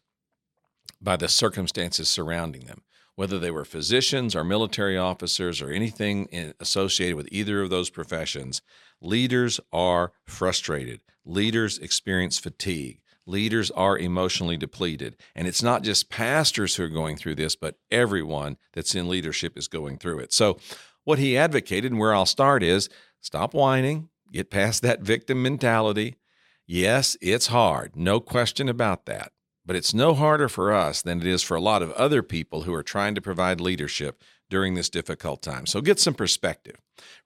by 1.01 1.17
the 1.17 1.29
circumstances 1.29 2.09
surrounding 2.09 2.65
them 2.65 2.83
whether 3.15 3.39
they 3.39 3.51
were 3.51 3.65
physicians 3.65 4.35
or 4.35 4.45
military 4.45 4.97
officers 4.97 5.61
or 5.61 5.71
anything 5.71 6.27
in, 6.27 6.55
associated 6.61 7.17
with 7.17 7.29
either 7.31 7.63
of 7.63 7.71
those 7.71 7.91
professions, 7.91 8.63
leaders 9.01 9.61
are 9.73 10.13
frustrated. 10.25 11.01
Leaders 11.25 11.79
experience 11.79 12.39
fatigue. 12.39 13.01
Leaders 13.27 13.71
are 13.73 13.99
emotionally 13.99 14.57
depleted. 14.57 15.17
And 15.35 15.47
it's 15.47 15.63
not 15.63 15.83
just 15.83 16.11
pastors 16.11 16.75
who 16.75 16.85
are 16.85 16.89
going 16.89 17.17
through 17.17 17.37
this, 17.37 17.55
but 17.55 17.77
everyone 17.91 18.57
that's 18.73 18.95
in 18.95 19.09
leadership 19.09 19.57
is 19.57 19.69
going 19.69 19.99
through 19.99 20.19
it. 20.21 20.33
So, 20.33 20.59
what 21.05 21.19
he 21.19 21.37
advocated, 21.37 21.91
and 21.91 22.01
where 22.01 22.15
I'll 22.15 22.27
start, 22.27 22.63
is 22.63 22.89
stop 23.21 23.55
whining, 23.55 24.09
get 24.33 24.51
past 24.51 24.83
that 24.83 25.01
victim 25.01 25.43
mentality. 25.43 26.17
Yes, 26.65 27.17
it's 27.21 27.49
hard, 27.49 27.97
no 27.97 28.21
question 28.21 28.69
about 28.69 29.07
that. 29.07 29.33
But 29.65 29.77
it's 29.77 29.95
no 29.95 30.15
harder 30.15 30.49
for 30.49 30.73
us 30.73 31.03
than 31.03 31.21
it 31.21 31.27
is 31.27 31.43
for 31.43 31.57
a 31.57 31.61
lot 31.61 31.83
of 31.83 31.93
other 31.93 32.23
people 32.23 32.63
who 32.63 32.75
are 32.75 32.83
trying 32.83 33.15
to 33.15 33.21
provide 33.21 33.61
leadership 33.61 34.21
during 34.51 34.75
this 34.75 34.91
difficult 34.91 35.41
time. 35.41 35.67
So 35.67 35.81
get 35.81 36.01
some 36.01 36.15
perspective. 36.15 36.77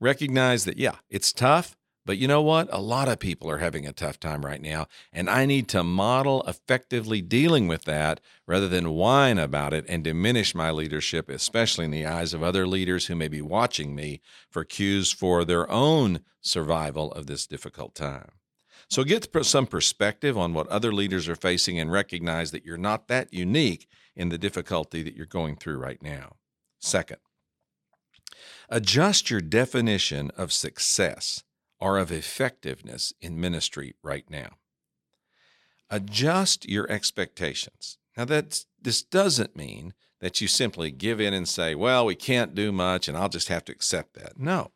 Recognize 0.00 0.64
that, 0.64 0.76
yeah, 0.76 0.96
it's 1.08 1.32
tough, 1.32 1.76
but 2.04 2.18
you 2.18 2.28
know 2.28 2.42
what? 2.42 2.68
A 2.70 2.80
lot 2.80 3.08
of 3.08 3.18
people 3.18 3.50
are 3.50 3.58
having 3.58 3.84
a 3.84 3.92
tough 3.92 4.20
time 4.20 4.46
right 4.46 4.62
now, 4.62 4.86
and 5.12 5.28
I 5.28 5.44
need 5.44 5.66
to 5.70 5.82
model 5.82 6.44
effectively 6.46 7.20
dealing 7.20 7.66
with 7.66 7.84
that 7.84 8.20
rather 8.46 8.68
than 8.68 8.90
whine 8.90 9.38
about 9.38 9.74
it 9.74 9.84
and 9.88 10.04
diminish 10.04 10.54
my 10.54 10.70
leadership, 10.70 11.28
especially 11.28 11.86
in 11.86 11.90
the 11.90 12.06
eyes 12.06 12.32
of 12.32 12.44
other 12.44 12.64
leaders 12.64 13.06
who 13.06 13.16
may 13.16 13.26
be 13.26 13.42
watching 13.42 13.94
me 13.94 14.20
for 14.48 14.62
cues 14.62 15.10
for 15.10 15.44
their 15.44 15.68
own 15.68 16.20
survival 16.40 17.10
of 17.12 17.26
this 17.26 17.44
difficult 17.44 17.96
time. 17.96 18.30
So 18.88 19.04
get 19.04 19.28
some 19.44 19.66
perspective 19.66 20.38
on 20.38 20.54
what 20.54 20.68
other 20.68 20.92
leaders 20.92 21.28
are 21.28 21.36
facing 21.36 21.78
and 21.78 21.90
recognize 21.90 22.50
that 22.52 22.64
you're 22.64 22.76
not 22.76 23.08
that 23.08 23.32
unique 23.32 23.88
in 24.14 24.28
the 24.28 24.38
difficulty 24.38 25.02
that 25.02 25.16
you're 25.16 25.26
going 25.26 25.56
through 25.56 25.78
right 25.78 26.00
now. 26.00 26.36
Second, 26.78 27.18
adjust 28.68 29.30
your 29.30 29.40
definition 29.40 30.30
of 30.36 30.52
success 30.52 31.42
or 31.80 31.98
of 31.98 32.12
effectiveness 32.12 33.12
in 33.20 33.40
ministry 33.40 33.94
right 34.02 34.30
now. 34.30 34.50
Adjust 35.90 36.68
your 36.68 36.90
expectations. 36.90 37.98
Now, 38.16 38.24
that's, 38.24 38.66
this 38.80 39.02
doesn't 39.02 39.56
mean 39.56 39.94
that 40.20 40.40
you 40.40 40.48
simply 40.48 40.90
give 40.90 41.20
in 41.20 41.34
and 41.34 41.46
say, 41.46 41.74
well, 41.74 42.06
we 42.06 42.14
can't 42.14 42.54
do 42.54 42.72
much 42.72 43.08
and 43.08 43.16
I'll 43.16 43.28
just 43.28 43.48
have 43.48 43.64
to 43.66 43.72
accept 43.72 44.14
that. 44.14 44.38
No. 44.38 44.70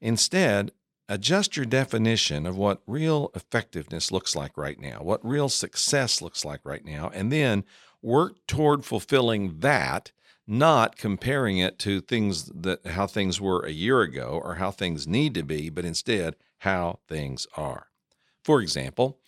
Instead, 0.00 0.72
adjust 1.10 1.56
your 1.56 1.66
definition 1.66 2.46
of 2.46 2.56
what 2.56 2.80
real 2.86 3.32
effectiveness 3.34 4.12
looks 4.12 4.36
like 4.36 4.56
right 4.56 4.80
now, 4.80 5.00
what 5.02 5.24
real 5.26 5.48
success 5.48 6.22
looks 6.22 6.44
like 6.44 6.60
right 6.64 6.84
now, 6.84 7.10
and 7.12 7.32
then 7.32 7.64
work 8.00 8.36
toward 8.46 8.84
fulfilling 8.84 9.58
that, 9.58 10.12
not 10.46 10.96
comparing 10.96 11.58
it 11.58 11.80
to 11.80 12.00
things 12.00 12.50
that 12.54 12.86
how 12.86 13.08
things 13.08 13.40
were 13.40 13.60
a 13.66 13.72
year 13.72 14.00
ago 14.02 14.40
or 14.42 14.54
how 14.54 14.70
things 14.70 15.08
need 15.08 15.34
to 15.34 15.42
be, 15.42 15.68
but 15.68 15.84
instead 15.84 16.36
how 16.58 17.00
things 17.08 17.46
are. 17.56 17.88
For 18.44 18.62
example, 18.62 19.18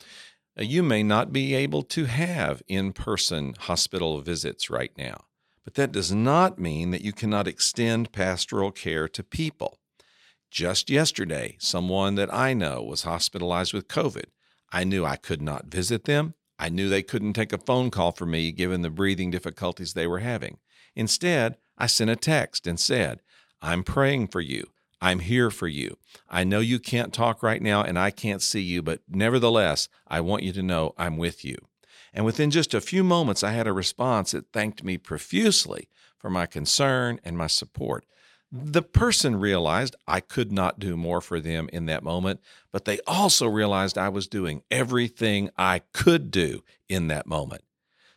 uh, 0.59 0.63
you 0.63 0.85
may 0.85 1.03
not 1.03 1.33
be 1.33 1.55
able 1.55 1.83
to 1.83 2.05
have 2.05 2.63
in 2.69 2.93
person 2.93 3.55
hospital 3.59 4.21
visits 4.21 4.71
right 4.71 4.93
now, 4.97 5.25
but 5.65 5.75
that 5.75 5.91
does 5.91 6.13
not 6.13 6.61
mean 6.61 6.93
that 6.93 7.03
you 7.03 7.13
cannot 7.13 7.49
extend 7.49 8.13
pastoral 8.13 8.71
care 8.71 9.09
to 9.09 9.25
people. 9.25 9.81
Just 10.53 10.91
yesterday, 10.91 11.57
someone 11.59 12.17
that 12.17 12.33
I 12.33 12.53
know 12.53 12.83
was 12.83 13.05
hospitalized 13.05 13.73
with 13.73 13.89
COVID. 13.89 14.27
I 14.71 14.85
knew 14.85 15.03
I 15.03 15.17
could 15.17 15.41
not 15.41 15.69
visit 15.69 16.05
them. 16.05 16.35
I 16.59 16.69
knew 16.69 16.91
they 16.91 17.03
couldn't 17.03 17.33
take 17.33 17.55
a 17.55 17.59
phone 17.59 17.91
call 17.91 18.13
for 18.13 18.27
me 18.27 18.53
given 18.53 18.83
the 18.83 18.91
breathing 18.91 19.31
difficulties 19.31 19.95
they 19.95 20.07
were 20.07 20.19
having. 20.19 20.59
Instead, 20.95 21.57
I 21.79 21.87
sent 21.87 22.11
a 22.11 22.17
text 22.17 22.67
and 22.67 22.79
said, 22.79 23.23
I'm 23.63 23.83
praying 23.83 24.29
for 24.29 24.43
you. 24.43 24.67
I'm 25.01 25.21
here 25.21 25.51
for 25.51 25.69
you. 25.69 25.97
I 26.29 26.45
know 26.45 26.61
you 26.61 26.79
can't 26.79 27.15
talk 27.15 27.43
right 27.43 27.63
now 27.63 27.83
and 27.83 27.99
I 27.99 28.11
can't 28.11 28.43
see 28.43 28.61
you, 28.61 28.83
but 28.83 29.01
nevertheless, 29.09 29.89
I 30.07 30.21
want 30.21 30.43
you 30.43 30.53
to 30.53 30.63
know 30.63 30.93
I'm 30.99 31.17
with 31.17 31.47
you. 31.47 31.57
And 32.13 32.27
within 32.27 32.51
just 32.51 32.75
a 32.75 32.83
few 32.83 33.03
moments, 33.03 33.43
I 33.43 33.53
had 33.53 33.67
a 33.67 33.73
response 33.73 34.33
that 34.33 34.53
thanked 34.53 34.85
me 34.85 34.99
profusely 34.99 35.89
for 36.19 36.29
my 36.29 36.45
concern 36.45 37.21
and 37.25 37.39
my 37.39 37.47
support. 37.47 38.05
The 38.55 38.83
person 38.83 39.37
realized 39.37 39.97
I 40.07 40.21
could 40.21 40.53
not 40.53 40.79
do 40.79 40.95
more 40.95 41.23
for 41.23 41.41
them 41.41 41.71
in 41.73 41.87
that 41.87 42.05
moment, 42.05 42.41
but 42.71 42.85
they 42.85 43.01
also 43.07 43.47
realized 43.47 43.97
I 43.97 44.11
was 44.11 44.27
doing 44.27 44.63
everything 44.71 45.49
I 45.57 45.81
could 45.95 46.31
do 46.31 46.63
in 46.87 47.09
that 47.09 47.27
moment. 47.27 47.63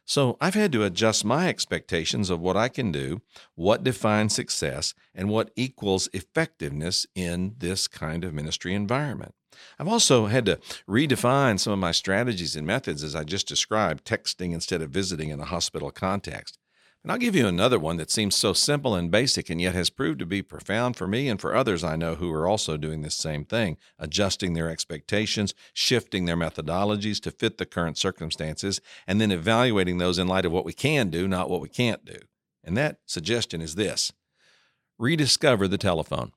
So 0.03 0.37
I've 0.41 0.53
had 0.53 0.73
to 0.73 0.83
adjust 0.83 1.23
my 1.23 1.47
expectations 1.47 2.29
of 2.29 2.41
what 2.41 2.57
I 2.57 2.67
can 2.67 2.91
do, 2.91 3.21
what 3.55 3.83
defines 3.83 4.35
success, 4.35 4.93
and 5.15 5.29
what 5.29 5.51
equals 5.55 6.09
effectiveness 6.13 7.07
in 7.15 7.55
this 7.57 7.87
kind 7.87 8.25
of 8.25 8.33
ministry 8.33 8.73
environment. 8.73 9.33
I've 9.79 9.87
also 9.87 10.25
had 10.25 10.45
to 10.47 10.59
redefine 10.87 11.59
some 11.61 11.71
of 11.71 11.79
my 11.79 11.91
strategies 11.91 12.57
and 12.57 12.67
methods 12.67 13.03
as 13.03 13.15
I 13.15 13.23
just 13.23 13.47
described, 13.47 14.05
texting 14.05 14.53
instead 14.53 14.81
of 14.81 14.91
visiting 14.91 15.29
in 15.29 15.39
a 15.39 15.45
hospital 15.45 15.91
context. 15.91 16.59
And 17.05 17.11
I'll 17.11 17.19
give 17.19 17.35
you 17.35 17.45
another 17.45 17.77
one 17.77 17.97
that 17.97 18.09
seems 18.09 18.33
so 18.33 18.53
simple 18.53 18.95
and 18.95 19.11
basic 19.11 19.51
and 19.51 19.61
yet 19.61 19.75
has 19.75 19.91
proved 19.91 20.17
to 20.17 20.25
be 20.25 20.41
profound 20.41 20.97
for 20.97 21.05
me 21.05 21.29
and 21.29 21.39
for 21.39 21.53
others 21.55 21.83
I 21.83 21.95
know 21.95 22.15
who 22.15 22.33
are 22.33 22.47
also 22.47 22.77
doing 22.77 23.03
this 23.03 23.13
same 23.13 23.45
thing, 23.45 23.77
adjusting 23.99 24.53
their 24.53 24.71
expectations, 24.71 25.53
shifting 25.71 26.25
their 26.25 26.35
methodologies 26.35 27.21
to 27.21 27.29
fit 27.29 27.59
the 27.59 27.67
current 27.67 27.99
circumstances, 27.99 28.81
and 29.05 29.21
then 29.21 29.31
evaluating 29.31 29.99
those 29.99 30.17
in 30.17 30.27
light 30.27 30.47
of 30.47 30.51
what 30.51 30.65
we 30.65 30.73
can 30.73 31.11
do, 31.11 31.27
not 31.27 31.47
what 31.47 31.61
we 31.61 31.69
can't 31.69 32.05
do. 32.05 32.17
And 32.63 32.75
that 32.75 32.97
suggestion 33.05 33.61
is 33.61 33.75
this 33.75 34.11
rediscover 34.97 35.67
the 35.67 35.77
telephone. 35.77 36.31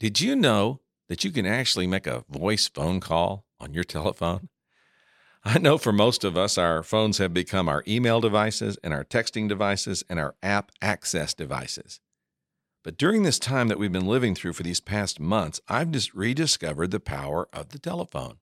Did 0.00 0.20
you 0.20 0.34
know 0.34 0.80
that 1.08 1.22
you 1.22 1.30
can 1.30 1.46
actually 1.46 1.86
make 1.86 2.08
a 2.08 2.24
voice 2.28 2.66
phone 2.66 2.98
call 2.98 3.44
on 3.60 3.72
your 3.72 3.84
telephone? 3.84 4.48
I 5.48 5.58
know 5.58 5.78
for 5.78 5.92
most 5.92 6.24
of 6.24 6.36
us, 6.36 6.58
our 6.58 6.82
phones 6.82 7.16
have 7.16 7.32
become 7.32 7.70
our 7.70 7.82
email 7.88 8.20
devices 8.20 8.76
and 8.84 8.92
our 8.92 9.02
texting 9.02 9.48
devices 9.48 10.04
and 10.06 10.20
our 10.20 10.34
app 10.42 10.72
access 10.82 11.32
devices. 11.32 12.00
But 12.84 12.98
during 12.98 13.22
this 13.22 13.38
time 13.38 13.68
that 13.68 13.78
we've 13.78 13.90
been 13.90 14.06
living 14.06 14.34
through 14.34 14.52
for 14.52 14.62
these 14.62 14.80
past 14.80 15.18
months, 15.18 15.58
I've 15.66 15.90
just 15.90 16.12
rediscovered 16.12 16.90
the 16.90 17.00
power 17.00 17.48
of 17.50 17.70
the 17.70 17.78
telephone 17.78 18.40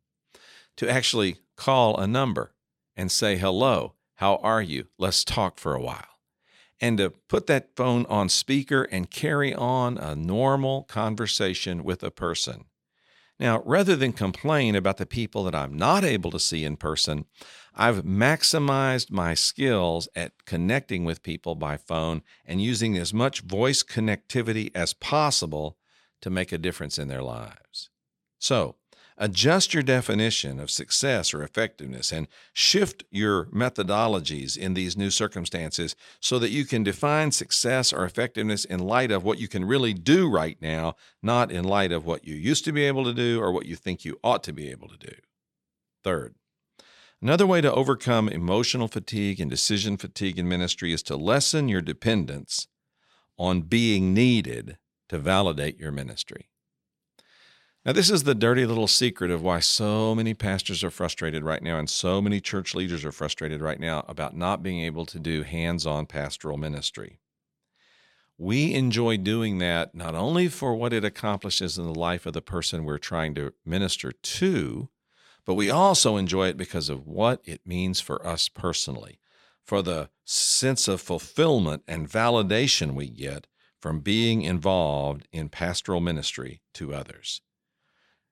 to 0.79 0.91
actually 0.91 1.37
call 1.57 1.97
a 1.97 2.09
number 2.09 2.55
and 2.97 3.13
say, 3.13 3.37
Hello, 3.37 3.95
how 4.17 4.39
are 4.43 4.63
you? 4.63 4.89
Let's 4.99 5.23
talk 5.23 5.61
for 5.61 5.77
a 5.77 5.81
while 5.81 6.09
and 6.81 6.99
to 6.99 7.11
put 7.29 7.47
that 7.47 7.77
phone 7.77 8.05
on 8.07 8.29
speaker 8.29 8.83
and 8.83 9.13
carry 9.13 9.55
on 9.55 9.97
a 9.97 10.17
normal 10.17 10.83
conversation 10.83 11.85
with 11.85 12.03
a 12.03 12.11
person. 12.11 12.65
Now, 13.39 13.63
rather 13.67 13.97
than 13.97 14.13
complain 14.13 14.75
about 14.75 14.97
the 14.97 15.05
people 15.05 15.45
that 15.45 15.55
I'm 15.55 15.77
not 15.77 16.05
able 16.05 16.31
to 16.31 16.41
see 16.41 16.65
in 16.65 16.77
person, 16.77 17.27
I've 17.75 18.03
maximized 18.03 19.11
my 19.11 19.35
skills 19.35 20.09
at 20.17 20.47
connecting 20.47 21.05
with 21.05 21.23
people 21.23 21.55
by 21.55 21.77
phone 21.77 22.23
and 22.47 22.63
using 22.63 22.97
as 22.97 23.13
much 23.13 23.43
voice 23.43 23.83
connectivity 23.83 24.71
as 24.75 24.95
possible 24.95 25.77
to 26.23 26.31
make 26.31 26.51
a 26.51 26.59
difference 26.59 26.99
in 26.99 27.09
their 27.09 27.23
lives. 27.23 27.91
So, 28.39 28.77
Adjust 29.19 29.73
your 29.73 29.83
definition 29.83 30.61
of 30.61 30.71
success 30.71 31.33
or 31.33 31.43
effectiveness 31.43 32.13
and 32.13 32.29
shift 32.53 33.05
your 33.11 33.47
methodologies 33.47 34.59
in 34.59 34.75
these 34.75 34.95
new 34.95 35.11
circumstances 35.11 35.97
so 36.21 36.39
that 36.39 36.51
you 36.51 36.67
can 36.67 36.83
define 36.83 37.33
success 37.33 37.95
or 37.95 38.05
effectiveness 38.05 38.67
in 38.67 38.79
light 38.79 39.11
of 39.11 39.25
what 39.25 39.39
you 39.39 39.49
can 39.49 39.65
really 39.65 39.95
do 39.95 40.31
right 40.31 40.61
now, 40.61 40.97
not 41.23 41.51
in 41.51 41.65
light 41.65 41.93
of 41.93 42.05
what 42.05 42.27
you 42.27 42.35
used 42.35 42.65
to 42.67 42.73
be 42.73 42.85
able 42.85 43.05
to 43.05 43.15
do 43.15 43.41
or 43.41 43.53
what 43.53 43.65
you 43.65 43.75
think 43.75 44.05
you 44.05 44.21
ought 44.23 44.43
to 44.43 44.53
be 44.53 44.71
able 44.71 44.89
to 44.89 44.99
do. 44.99 45.15
Third, 46.05 46.35
another 47.23 47.47
way 47.47 47.63
to 47.63 47.73
overcome 47.73 48.29
emotional 48.29 48.87
fatigue 48.87 49.41
and 49.41 49.51
decision 49.51 49.97
fatigue 49.97 50.39
in 50.39 50.47
ministry 50.47 50.93
is 50.93 51.03
to 51.05 51.17
lessen 51.17 51.71
your 51.71 51.81
dependence 51.81 52.69
on 53.39 53.63
being 53.63 54.13
needed 54.13 54.77
to 55.09 55.19
validate 55.19 55.79
your 55.79 55.91
ministry. 55.91 56.51
Now, 57.87 57.93
this 57.93 58.11
is 58.11 58.25
the 58.25 58.35
dirty 58.35 58.67
little 58.67 58.89
secret 58.89 59.31
of 59.31 59.43
why 59.43 59.61
so 59.61 60.13
many 60.13 60.35
pastors 60.35 60.83
are 60.83 60.91
frustrated 60.91 61.45
right 61.45 61.63
now, 61.63 61.79
and 61.79 61.89
so 61.89 62.21
many 62.21 62.41
church 62.41 62.75
leaders 62.75 63.05
are 63.05 63.13
frustrated 63.13 63.61
right 63.61 63.79
now 63.79 64.05
about 64.09 64.37
not 64.37 64.61
being 64.61 64.81
able 64.81 65.07
to 65.07 65.21
do 65.21 65.45
hands 65.45 65.87
on 65.87 66.07
pastoral 66.07 66.57
ministry. 66.57 67.21
We 68.37 68.75
enjoy 68.75 69.19
doing 69.19 69.59
that 69.59 69.95
not 69.95 70.17
only 70.17 70.49
for 70.49 70.75
what 70.75 70.93
it 70.93 71.05
accomplishes 71.05 71.79
in 71.79 71.85
the 71.85 71.97
life 71.97 72.27
of 72.27 72.33
the 72.33 72.43
person 72.43 72.85
we're 72.85 72.99
trying 72.99 73.37
to 73.37 73.53
minister 73.65 74.11
to, 74.11 74.89
but 75.45 75.55
we 75.55 75.71
also 75.71 76.17
enjoy 76.17 76.49
it 76.49 76.57
because 76.57 76.89
of 76.89 77.07
what 77.07 77.41
it 77.45 77.69
means 77.69 78.01
for 78.01 78.27
us 78.27 78.49
personally, 78.49 79.21
for 79.65 79.81
the 79.81 80.11
sense 80.25 80.89
of 80.89 81.01
fulfillment 81.01 81.85
and 81.87 82.11
validation 82.11 82.95
we 82.95 83.09
get 83.09 83.47
from 83.81 84.01
being 84.01 84.43
involved 84.43 85.29
in 85.31 85.49
pastoral 85.49 86.01
ministry 86.01 86.63
to 86.75 86.93
others. 86.93 87.43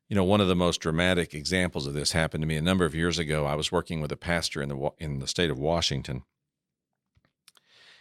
You 0.09 0.17
know, 0.17 0.25
one 0.25 0.41
of 0.41 0.49
the 0.49 0.57
most 0.57 0.81
dramatic 0.81 1.33
examples 1.33 1.87
of 1.87 1.95
this 1.95 2.13
happened 2.13 2.43
to 2.43 2.49
me 2.49 2.57
a 2.57 2.63
number 2.63 2.85
of 2.85 2.95
years 2.95 3.19
ago. 3.19 3.47
I 3.47 3.55
was 3.55 3.73
working 3.73 4.01
with 4.01 4.13
a 4.13 4.17
pastor 4.17 4.61
in 4.61 4.69
the 4.69 4.91
in 4.99 5.19
the 5.19 5.27
state 5.27 5.51
of 5.51 5.59
Washington. 5.59 6.25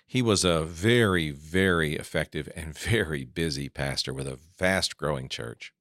He 0.05 0.21
was 0.21 0.43
a 0.43 0.63
very, 0.63 1.31
very 1.31 1.95
effective 1.95 2.49
and 2.55 2.77
very 2.77 3.23
busy 3.23 3.69
pastor 3.69 4.13
with 4.13 4.27
a 4.27 4.37
fast 4.37 4.97
growing 4.97 5.29
church. 5.29 5.73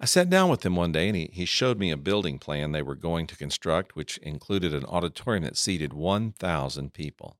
I 0.00 0.04
sat 0.04 0.30
down 0.30 0.48
with 0.48 0.64
him 0.64 0.76
one 0.76 0.92
day 0.92 1.08
and 1.08 1.16
he, 1.16 1.28
he 1.32 1.44
showed 1.44 1.78
me 1.78 1.90
a 1.90 1.96
building 1.96 2.38
plan 2.38 2.70
they 2.70 2.82
were 2.82 2.94
going 2.94 3.26
to 3.26 3.36
construct, 3.36 3.96
which 3.96 4.16
included 4.18 4.72
an 4.72 4.84
auditorium 4.84 5.42
that 5.42 5.56
seated 5.56 5.92
1,000 5.92 6.94
people. 6.94 7.36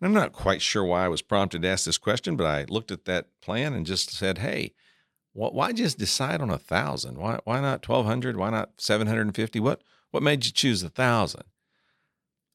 And 0.00 0.08
I'm 0.08 0.14
not 0.14 0.32
quite 0.32 0.62
sure 0.62 0.84
why 0.84 1.04
I 1.04 1.08
was 1.08 1.22
prompted 1.22 1.62
to 1.62 1.68
ask 1.68 1.84
this 1.84 1.98
question, 1.98 2.34
but 2.34 2.46
I 2.46 2.64
looked 2.64 2.90
at 2.90 3.04
that 3.04 3.28
plan 3.40 3.72
and 3.72 3.86
just 3.86 4.10
said, 4.10 4.38
hey, 4.38 4.74
why 5.32 5.72
just 5.72 5.98
decide 5.98 6.40
on 6.40 6.50
a 6.50 6.58
thousand? 6.58 7.18
Why 7.18 7.38
why 7.44 7.60
not 7.60 7.82
twelve 7.82 8.06
hundred? 8.06 8.36
Why 8.36 8.50
not 8.50 8.70
seven 8.78 9.06
hundred 9.06 9.22
and 9.22 9.36
fifty? 9.36 9.60
What 9.60 9.82
what 10.10 10.22
made 10.22 10.44
you 10.44 10.52
choose 10.52 10.82
a 10.82 10.88
thousand? 10.88 11.44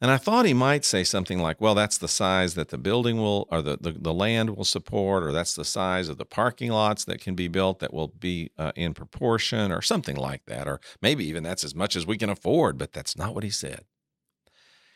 And 0.02 0.12
I 0.12 0.18
thought 0.18 0.46
he 0.46 0.54
might 0.54 0.84
say 0.84 1.06
something 1.06 1.40
like, 1.40 1.62
well, 1.62 1.74
that's 1.74 1.98
the 1.98 2.10
size 2.10 2.56
that 2.56 2.68
the 2.68 2.78
building 2.78 3.18
will, 3.18 3.48
or 3.50 3.62
the, 3.62 3.78
the, 3.80 3.92
the 3.94 4.14
land 4.14 4.50
will 4.56 4.66
support, 4.66 5.24
or 5.24 5.32
that's 5.32 5.56
the 5.56 5.64
size 5.64 6.10
of 6.10 6.18
the 6.18 6.26
parking 6.26 6.70
lots 6.70 7.06
that 7.06 7.22
can 7.22 7.34
be 7.34 7.48
built 7.48 7.80
that 7.80 7.94
will 7.94 8.10
be 8.10 8.52
uh, 8.58 8.74
in 8.76 8.94
proportion, 8.94 9.72
or 9.72 9.82
something 9.82 10.18
like 10.18 10.46
that. 10.48 10.68
Or 10.68 10.82
maybe 11.02 11.26
even 11.26 11.44
that's 11.44 11.64
as 11.64 11.74
much 11.74 11.96
as 11.96 12.06
we 12.06 12.18
can 12.18 12.30
afford, 12.30 12.78
but 12.78 12.92
that's 12.92 13.18
not 13.18 13.34
what 13.34 13.46
he 13.46 13.50
said. 13.50 13.86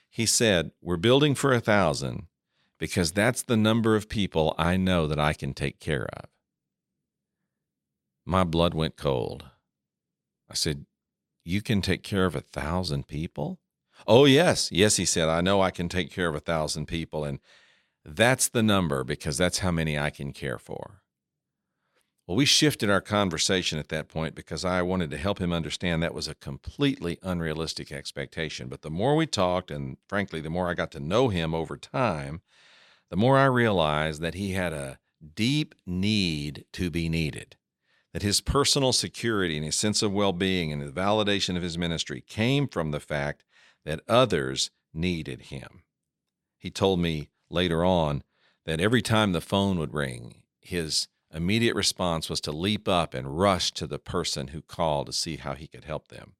He 0.09 0.25
said, 0.25 0.71
we're 0.81 0.97
building 0.97 1.33
for 1.33 1.53
a 1.53 1.61
thousand 1.61 2.27
because 2.77 3.13
that's 3.13 3.41
the 3.41 3.57
number 3.57 3.95
of 3.95 4.09
people 4.09 4.53
I 4.57 4.75
know 4.75 5.07
that 5.07 5.19
I 5.19 5.33
can 5.33 5.53
take 5.53 5.79
care 5.79 6.07
of. 6.13 6.25
My 8.29 8.43
blood 8.43 8.75
went 8.75 8.95
cold. 8.95 9.45
I 10.51 10.53
said, 10.53 10.85
You 11.43 11.63
can 11.63 11.81
take 11.81 12.03
care 12.03 12.25
of 12.25 12.35
a 12.35 12.41
thousand 12.41 13.07
people? 13.07 13.59
Oh, 14.05 14.25
yes. 14.25 14.71
Yes, 14.71 14.97
he 14.97 15.05
said, 15.05 15.27
I 15.27 15.41
know 15.41 15.63
I 15.63 15.71
can 15.71 15.89
take 15.89 16.11
care 16.11 16.29
of 16.29 16.35
a 16.35 16.39
thousand 16.39 16.85
people. 16.85 17.25
And 17.25 17.39
that's 18.05 18.47
the 18.47 18.61
number 18.61 19.03
because 19.03 19.35
that's 19.35 19.59
how 19.59 19.71
many 19.71 19.97
I 19.97 20.11
can 20.11 20.31
care 20.31 20.59
for. 20.59 21.01
Well, 22.27 22.35
we 22.35 22.45
shifted 22.45 22.87
our 22.87 23.01
conversation 23.01 23.79
at 23.79 23.89
that 23.89 24.09
point 24.09 24.35
because 24.35 24.63
I 24.63 24.83
wanted 24.83 25.09
to 25.09 25.17
help 25.17 25.39
him 25.39 25.51
understand 25.51 26.03
that 26.03 26.13
was 26.13 26.27
a 26.27 26.35
completely 26.35 27.17
unrealistic 27.23 27.91
expectation. 27.91 28.67
But 28.67 28.83
the 28.83 28.91
more 28.91 29.15
we 29.15 29.25
talked, 29.25 29.71
and 29.71 29.97
frankly, 30.07 30.39
the 30.39 30.51
more 30.51 30.69
I 30.69 30.75
got 30.75 30.91
to 30.91 30.99
know 30.99 31.29
him 31.29 31.55
over 31.55 31.77
time, 31.77 32.41
the 33.09 33.17
more 33.17 33.39
I 33.39 33.45
realized 33.45 34.21
that 34.21 34.35
he 34.35 34.51
had 34.51 34.71
a 34.71 34.99
deep 35.33 35.73
need 35.87 36.65
to 36.73 36.91
be 36.91 37.09
needed 37.09 37.55
that 38.13 38.21
his 38.21 38.41
personal 38.41 38.91
security 38.91 39.55
and 39.55 39.65
his 39.65 39.75
sense 39.75 40.01
of 40.01 40.11
well 40.11 40.33
being 40.33 40.71
and 40.71 40.81
the 40.81 40.91
validation 40.91 41.55
of 41.55 41.63
his 41.63 41.77
ministry 41.77 42.21
came 42.21 42.67
from 42.67 42.91
the 42.91 42.99
fact 42.99 43.43
that 43.85 44.01
others 44.07 44.71
needed 44.93 45.43
him. 45.43 45.83
He 46.57 46.71
told 46.71 46.99
me 46.99 47.29
later 47.49 47.85
on 47.85 48.23
that 48.65 48.79
every 48.79 49.01
time 49.01 49.31
the 49.31 49.41
phone 49.41 49.79
would 49.79 49.93
ring, 49.93 50.43
his 50.61 51.07
immediate 51.33 51.75
response 51.75 52.29
was 52.29 52.41
to 52.41 52.51
leap 52.51 52.87
up 52.87 53.13
and 53.13 53.39
rush 53.39 53.71
to 53.73 53.87
the 53.87 53.99
person 53.99 54.49
who 54.49 54.61
called 54.61 55.07
to 55.07 55.13
see 55.13 55.37
how 55.37 55.53
he 55.53 55.67
could 55.67 55.85
help 55.85 56.09
them. 56.09 56.33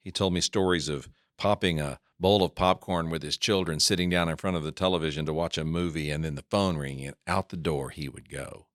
He 0.00 0.10
told 0.10 0.32
me 0.32 0.40
stories 0.40 0.88
of 0.88 1.08
popping 1.36 1.80
a 1.80 1.98
bowl 2.20 2.42
of 2.42 2.54
popcorn 2.54 3.10
with 3.10 3.22
his 3.22 3.36
children, 3.36 3.80
sitting 3.80 4.10
down 4.10 4.28
in 4.28 4.36
front 4.36 4.56
of 4.56 4.64
the 4.64 4.72
television 4.72 5.24
to 5.26 5.32
watch 5.32 5.56
a 5.56 5.64
movie, 5.64 6.10
and 6.10 6.24
then 6.24 6.34
the 6.34 6.44
phone 6.50 6.76
ringing, 6.76 7.06
and 7.06 7.16
out 7.26 7.48
the 7.48 7.56
door 7.56 7.90
he 7.90 8.08
would 8.08 8.28
go. 8.28 8.67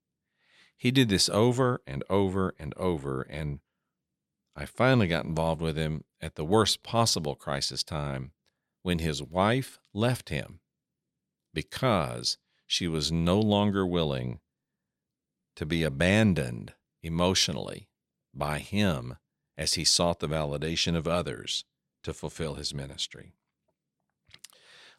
He 0.83 0.91
did 0.91 1.07
this 1.07 1.29
over 1.29 1.81
and 1.87 2.03
over 2.09 2.55
and 2.59 2.73
over. 2.75 3.21
And 3.21 3.59
I 4.53 4.65
finally 4.65 5.07
got 5.07 5.23
involved 5.23 5.61
with 5.61 5.77
him 5.77 6.03
at 6.19 6.35
the 6.35 6.43
worst 6.43 6.83
possible 6.83 7.35
crisis 7.35 7.83
time 7.83 8.33
when 8.81 8.99
his 8.99 9.23
wife 9.23 9.79
left 9.93 10.27
him 10.27 10.59
because 11.53 12.37
she 12.67 12.85
was 12.89 13.13
no 13.13 13.39
longer 13.39 13.87
willing 13.87 14.41
to 15.55 15.65
be 15.65 15.83
abandoned 15.83 16.73
emotionally 17.01 17.87
by 18.33 18.59
him 18.59 19.15
as 19.57 19.75
he 19.75 19.85
sought 19.85 20.19
the 20.19 20.27
validation 20.27 20.97
of 20.97 21.07
others 21.07 21.63
to 22.03 22.13
fulfill 22.13 22.55
his 22.55 22.73
ministry. 22.73 23.31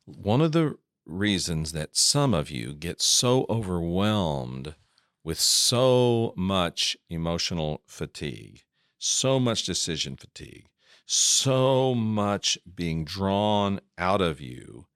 One 0.07 0.41
of 0.41 0.53
the 0.53 0.79
reasons 1.05 1.73
that 1.73 1.95
some 1.95 2.33
of 2.33 2.51
you 2.51 2.73
get 2.73 3.03
so 3.03 3.45
overwhelmed 3.51 4.77
with 5.25 5.41
so 5.41 6.35
much 6.37 6.97
emotional 7.09 7.83
fatigue, 7.87 8.63
so 8.99 9.41
much 9.41 9.65
decision 9.65 10.17
fatigue, 10.17 10.67
so 11.07 11.95
much 11.95 12.59
being 12.73 13.05
drawn 13.05 13.81
out 13.99 14.21
of 14.21 14.41
you 14.41 14.87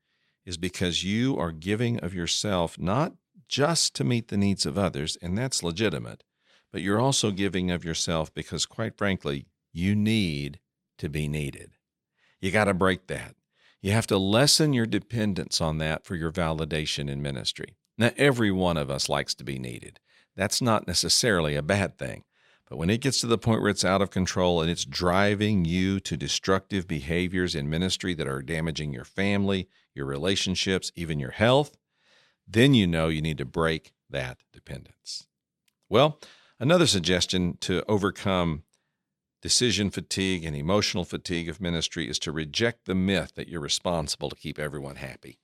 is 0.45 0.57
because 0.57 1.03
you 1.03 1.37
are 1.39 1.53
giving 1.53 1.99
of 2.01 2.15
yourself 2.15 2.79
not 2.79 3.15
just 3.49 3.95
to 3.95 4.05
meet 4.05 4.29
the 4.29 4.37
needs 4.37 4.67
of 4.67 4.79
others, 4.79 5.17
and 5.23 5.37
that's 5.37 5.63
legitimate, 5.63 6.23
but 6.71 6.83
you're 6.83 7.01
also 7.01 7.31
giving 7.31 7.71
of 7.71 7.85
yourself 7.85 8.33
because, 8.35 8.67
quite 8.67 8.97
frankly, 8.97 9.47
you 9.73 9.95
need 9.97 10.61
to 10.99 11.09
be 11.09 11.29
needed. 11.29 11.73
You 12.41 12.51
got 12.51 12.65
to 12.65 12.75
break 12.75 13.07
that. 13.07 13.35
You 13.81 13.93
have 13.93 14.07
to 14.09 14.19
lessen 14.19 14.73
your 14.73 14.87
dependence 14.87 15.61
on 15.61 15.79
that 15.79 16.05
for 16.05 16.15
your 16.15 16.33
validation 16.33 17.09
in 17.09 17.23
ministry. 17.23 17.77
Now, 17.97 18.11
every 18.17 18.51
one 18.51 18.77
of 18.77 18.91
us 18.91 19.09
likes 19.09 19.35
to 19.37 19.45
be 19.45 19.59
needed 19.59 19.99
that's 20.39 20.63
not 20.63 20.87
necessarily 20.87 21.57
a 21.57 21.63
bad 21.63 21.99
thing. 21.99 22.23
But 22.71 22.77
when 22.77 22.91
it 22.91 23.01
gets 23.01 23.21
to 23.21 23.27
the 23.27 23.37
point 23.37 23.61
where 23.61 23.71
it's 23.71 23.85
out 23.85 24.01
of 24.01 24.11
control 24.11 24.63
and 24.63 24.71
it's 24.71 24.85
driving 24.85 25.65
you 25.65 25.99
to 26.01 26.17
destructive 26.17 26.87
behaviors 26.87 27.57
in 27.57 27.69
ministry 27.69 28.15
that 28.15 28.29
are 28.29 28.41
damaging 28.41 28.93
your 28.93 29.05
family, 29.05 29.69
your 29.95 30.07
relationships, 30.07 30.93
even 30.95 31.19
your 31.19 31.33
health, 31.33 31.77
then 32.47 32.73
you 32.73 32.87
know 32.87 33.09
you 33.09 33.21
need 33.21 33.39
to 33.39 33.45
break 33.45 33.93
that 34.09 34.39
dependence. 34.53 35.27
Well, 35.89 36.21
another 36.61 36.87
suggestion 36.87 37.57
to 37.63 37.83
overcome 37.89 38.63
decision 39.43 39.91
fatigue 39.91 40.45
and 40.45 40.55
emotional 40.55 41.05
fatigue 41.05 41.49
of 41.49 41.61
ministry 41.61 42.09
is 42.09 42.19
to 42.21 42.31
reject 42.31 42.85
the 42.85 42.95
myth 42.95 43.33
that 43.35 43.49
you're 43.49 43.61
responsible 43.61 44.31
to 44.31 44.37
keep 44.37 44.59
everyone 44.59 44.97
happy. 44.97 45.41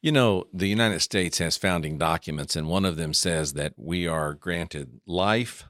You 0.00 0.12
know, 0.12 0.44
the 0.52 0.68
United 0.68 1.00
States 1.00 1.38
has 1.38 1.56
founding 1.56 1.98
documents, 1.98 2.54
and 2.54 2.68
one 2.68 2.84
of 2.84 2.96
them 2.96 3.12
says 3.12 3.54
that 3.54 3.74
we 3.76 4.06
are 4.06 4.34
granted 4.34 5.00
life, 5.06 5.64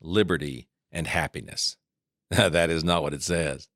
liberty, 0.00 0.68
and 0.90 1.06
happiness. 1.06 1.76
that 2.30 2.70
is 2.70 2.82
not 2.82 3.02
what 3.02 3.14
it 3.14 3.22
says. 3.22 3.68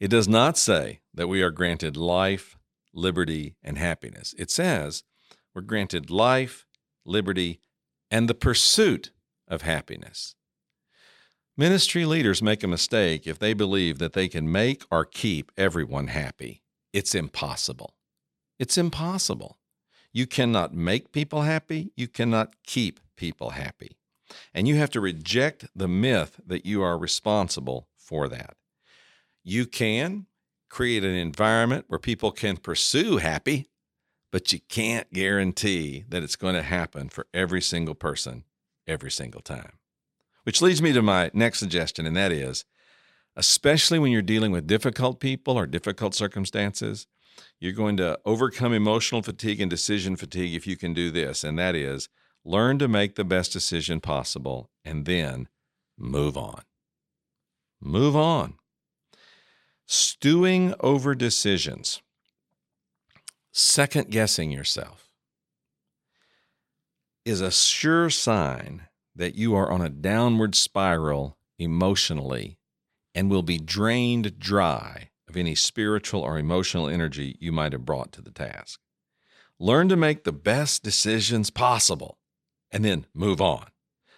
It 0.00 0.08
does 0.08 0.26
not 0.26 0.56
say 0.56 1.00
that 1.12 1.28
we 1.28 1.42
are 1.42 1.50
granted 1.50 1.98
life, 1.98 2.56
liberty, 2.94 3.56
and 3.62 3.76
happiness. 3.76 4.34
It 4.38 4.50
says 4.50 5.04
we're 5.54 5.62
granted 5.62 6.10
life, 6.10 6.66
liberty, 7.04 7.60
and 8.10 8.28
the 8.28 8.34
pursuit 8.34 9.10
of 9.48 9.62
happiness. 9.62 10.34
Ministry 11.58 12.06
leaders 12.06 12.42
make 12.42 12.62
a 12.62 12.68
mistake 12.68 13.26
if 13.26 13.38
they 13.38 13.52
believe 13.52 13.98
that 13.98 14.12
they 14.14 14.28
can 14.28 14.50
make 14.50 14.84
or 14.90 15.04
keep 15.04 15.52
everyone 15.56 16.08
happy. 16.08 16.62
It's 16.92 17.14
impossible. 17.14 17.95
It's 18.58 18.78
impossible. 18.78 19.58
You 20.12 20.26
cannot 20.26 20.74
make 20.74 21.12
people 21.12 21.42
happy, 21.42 21.92
you 21.96 22.08
cannot 22.08 22.54
keep 22.64 23.00
people 23.16 23.50
happy. 23.50 23.98
And 24.54 24.66
you 24.66 24.76
have 24.76 24.90
to 24.90 25.00
reject 25.00 25.66
the 25.74 25.88
myth 25.88 26.40
that 26.46 26.66
you 26.66 26.82
are 26.82 26.98
responsible 26.98 27.88
for 27.96 28.28
that. 28.28 28.56
You 29.44 29.66
can 29.66 30.26
create 30.68 31.04
an 31.04 31.14
environment 31.14 31.84
where 31.88 31.98
people 31.98 32.32
can 32.32 32.56
pursue 32.56 33.18
happy, 33.18 33.68
but 34.32 34.52
you 34.52 34.60
can't 34.68 35.12
guarantee 35.12 36.04
that 36.08 36.22
it's 36.22 36.36
going 36.36 36.54
to 36.54 36.62
happen 36.62 37.08
for 37.08 37.26
every 37.32 37.62
single 37.62 37.94
person 37.94 38.44
every 38.86 39.10
single 39.10 39.40
time. 39.40 39.78
Which 40.44 40.62
leads 40.62 40.80
me 40.80 40.92
to 40.92 41.02
my 41.02 41.30
next 41.34 41.58
suggestion, 41.58 42.06
and 42.06 42.16
that 42.16 42.32
is 42.32 42.64
especially 43.36 43.98
when 43.98 44.10
you're 44.10 44.22
dealing 44.22 44.50
with 44.50 44.66
difficult 44.66 45.20
people 45.20 45.58
or 45.58 45.66
difficult 45.66 46.14
circumstances, 46.14 47.06
you're 47.60 47.72
going 47.72 47.96
to 47.98 48.18
overcome 48.24 48.72
emotional 48.72 49.22
fatigue 49.22 49.60
and 49.60 49.70
decision 49.70 50.16
fatigue 50.16 50.54
if 50.54 50.66
you 50.66 50.76
can 50.76 50.92
do 50.92 51.10
this, 51.10 51.44
and 51.44 51.58
that 51.58 51.74
is 51.74 52.08
learn 52.44 52.78
to 52.78 52.88
make 52.88 53.16
the 53.16 53.24
best 53.24 53.52
decision 53.52 54.00
possible 54.00 54.70
and 54.84 55.04
then 55.04 55.48
move 55.98 56.36
on. 56.36 56.62
Move 57.80 58.16
on. 58.16 58.54
Stewing 59.86 60.74
over 60.80 61.14
decisions, 61.14 62.02
second 63.52 64.10
guessing 64.10 64.50
yourself, 64.50 65.08
is 67.24 67.40
a 67.40 67.50
sure 67.50 68.10
sign 68.10 68.82
that 69.14 69.34
you 69.34 69.54
are 69.54 69.70
on 69.70 69.80
a 69.80 69.88
downward 69.88 70.54
spiral 70.54 71.36
emotionally 71.58 72.58
and 73.14 73.30
will 73.30 73.42
be 73.42 73.58
drained 73.58 74.38
dry 74.38 75.10
any 75.36 75.54
spiritual 75.54 76.20
or 76.20 76.38
emotional 76.38 76.88
energy 76.88 77.36
you 77.40 77.52
might 77.52 77.72
have 77.72 77.84
brought 77.84 78.12
to 78.12 78.22
the 78.22 78.30
task. 78.30 78.80
Learn 79.58 79.88
to 79.88 79.96
make 79.96 80.24
the 80.24 80.32
best 80.32 80.82
decisions 80.82 81.50
possible 81.50 82.18
and 82.70 82.84
then 82.84 83.06
move 83.14 83.40
on. 83.40 83.66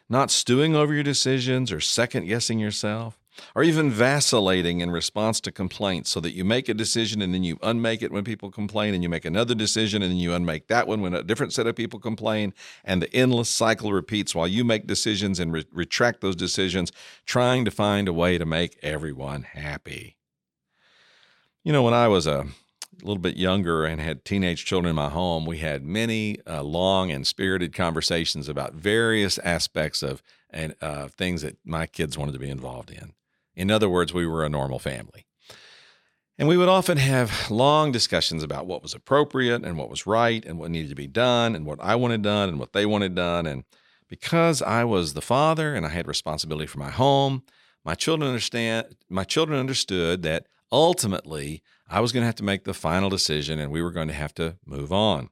Not 0.08 0.30
stewing 0.30 0.74
over 0.74 0.94
your 0.94 1.02
decisions 1.02 1.70
or 1.70 1.80
second 1.80 2.26
guessing 2.26 2.58
yourself 2.58 3.18
or 3.54 3.62
even 3.62 3.90
vacillating 3.90 4.80
in 4.80 4.90
response 4.90 5.40
to 5.40 5.52
complaints 5.52 6.10
so 6.10 6.20
that 6.20 6.34
you 6.34 6.44
make 6.44 6.68
a 6.68 6.74
decision 6.74 7.22
and 7.22 7.32
then 7.32 7.44
you 7.44 7.58
unmake 7.62 8.02
it 8.02 8.12
when 8.12 8.24
people 8.24 8.50
complain 8.50 8.94
and 8.94 9.02
you 9.02 9.08
make 9.08 9.24
another 9.24 9.54
decision 9.54 10.02
and 10.02 10.10
then 10.10 10.18
you 10.18 10.34
unmake 10.34 10.66
that 10.68 10.86
one 10.86 11.00
when 11.00 11.14
a 11.14 11.22
different 11.22 11.52
set 11.52 11.66
of 11.66 11.76
people 11.76 11.98
complain 11.98 12.52
and 12.84 13.02
the 13.02 13.14
endless 13.14 13.48
cycle 13.48 13.92
repeats 13.92 14.34
while 14.34 14.48
you 14.48 14.64
make 14.64 14.86
decisions 14.86 15.38
and 15.38 15.52
re- 15.52 15.66
retract 15.72 16.20
those 16.20 16.36
decisions 16.36 16.92
trying 17.26 17.64
to 17.64 17.70
find 17.70 18.08
a 18.08 18.12
way 18.12 18.38
to 18.38 18.46
make 18.46 18.78
everyone 18.82 19.42
happy 19.42 20.17
you 21.64 21.72
know 21.72 21.82
when 21.82 21.94
i 21.94 22.08
was 22.08 22.26
a 22.26 22.46
little 23.02 23.18
bit 23.18 23.36
younger 23.36 23.84
and 23.84 24.00
had 24.00 24.24
teenage 24.24 24.64
children 24.64 24.90
in 24.90 24.96
my 24.96 25.08
home 25.08 25.46
we 25.46 25.58
had 25.58 25.84
many 25.84 26.36
uh, 26.46 26.62
long 26.62 27.10
and 27.10 27.26
spirited 27.26 27.72
conversations 27.72 28.48
about 28.48 28.74
various 28.74 29.38
aspects 29.38 30.02
of 30.02 30.22
and 30.50 30.74
uh, 30.80 31.06
things 31.08 31.42
that 31.42 31.56
my 31.64 31.86
kids 31.86 32.16
wanted 32.16 32.32
to 32.32 32.38
be 32.38 32.50
involved 32.50 32.90
in 32.90 33.12
in 33.58 33.72
other 33.72 33.88
words, 33.88 34.14
we 34.14 34.24
were 34.24 34.44
a 34.44 34.48
normal 34.48 34.78
family. 34.78 35.26
And 36.38 36.46
we 36.46 36.56
would 36.56 36.68
often 36.68 36.96
have 36.96 37.50
long 37.50 37.90
discussions 37.90 38.44
about 38.44 38.66
what 38.66 38.84
was 38.84 38.94
appropriate 38.94 39.64
and 39.64 39.76
what 39.76 39.90
was 39.90 40.06
right 40.06 40.44
and 40.44 40.60
what 40.60 40.70
needed 40.70 40.90
to 40.90 40.94
be 40.94 41.08
done 41.08 41.56
and 41.56 41.66
what 41.66 41.80
I 41.82 41.96
wanted 41.96 42.22
done 42.22 42.48
and 42.48 42.60
what 42.60 42.72
they 42.72 42.86
wanted 42.86 43.16
done. 43.16 43.46
And 43.46 43.64
because 44.08 44.62
I 44.62 44.84
was 44.84 45.14
the 45.14 45.20
father 45.20 45.74
and 45.74 45.84
I 45.84 45.88
had 45.88 46.06
responsibility 46.06 46.68
for 46.68 46.78
my 46.78 46.90
home, 46.90 47.42
my 47.84 47.96
children 47.96 48.28
understand 48.28 48.94
my 49.08 49.24
children 49.24 49.58
understood 49.58 50.22
that 50.22 50.46
ultimately 50.70 51.62
I 51.88 52.00
was 52.00 52.12
going 52.12 52.22
to 52.22 52.26
have 52.26 52.34
to 52.36 52.44
make 52.44 52.64
the 52.64 52.74
final 52.74 53.08
decision 53.08 53.58
and 53.58 53.72
we 53.72 53.82
were 53.82 53.90
going 53.90 54.08
to 54.08 54.14
have 54.14 54.34
to 54.34 54.56
move 54.66 54.92
on. 54.92 55.30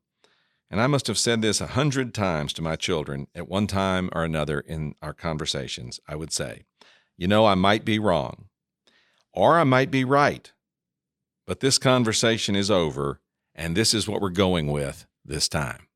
And 0.70 0.80
I 0.80 0.86
must 0.86 1.06
have 1.06 1.18
said 1.18 1.42
this 1.42 1.60
a 1.60 1.68
hundred 1.68 2.12
times 2.12 2.52
to 2.54 2.62
my 2.62 2.76
children 2.76 3.28
at 3.34 3.48
one 3.48 3.66
time 3.66 4.10
or 4.12 4.24
another 4.24 4.60
in 4.60 4.94
our 5.00 5.12
conversations. 5.12 6.00
I 6.08 6.16
would 6.16 6.32
say, 6.32 6.62
you 7.16 7.28
know, 7.28 7.46
I 7.46 7.54
might 7.54 7.84
be 7.84 7.98
wrong, 7.98 8.46
or 9.32 9.58
I 9.58 9.64
might 9.64 9.90
be 9.90 10.04
right, 10.04 10.52
but 11.46 11.60
this 11.60 11.78
conversation 11.78 12.56
is 12.56 12.70
over, 12.70 13.20
and 13.54 13.76
this 13.76 13.94
is 13.94 14.08
what 14.08 14.20
we're 14.20 14.30
going 14.30 14.72
with 14.72 15.06
this 15.24 15.48
time. 15.48 15.86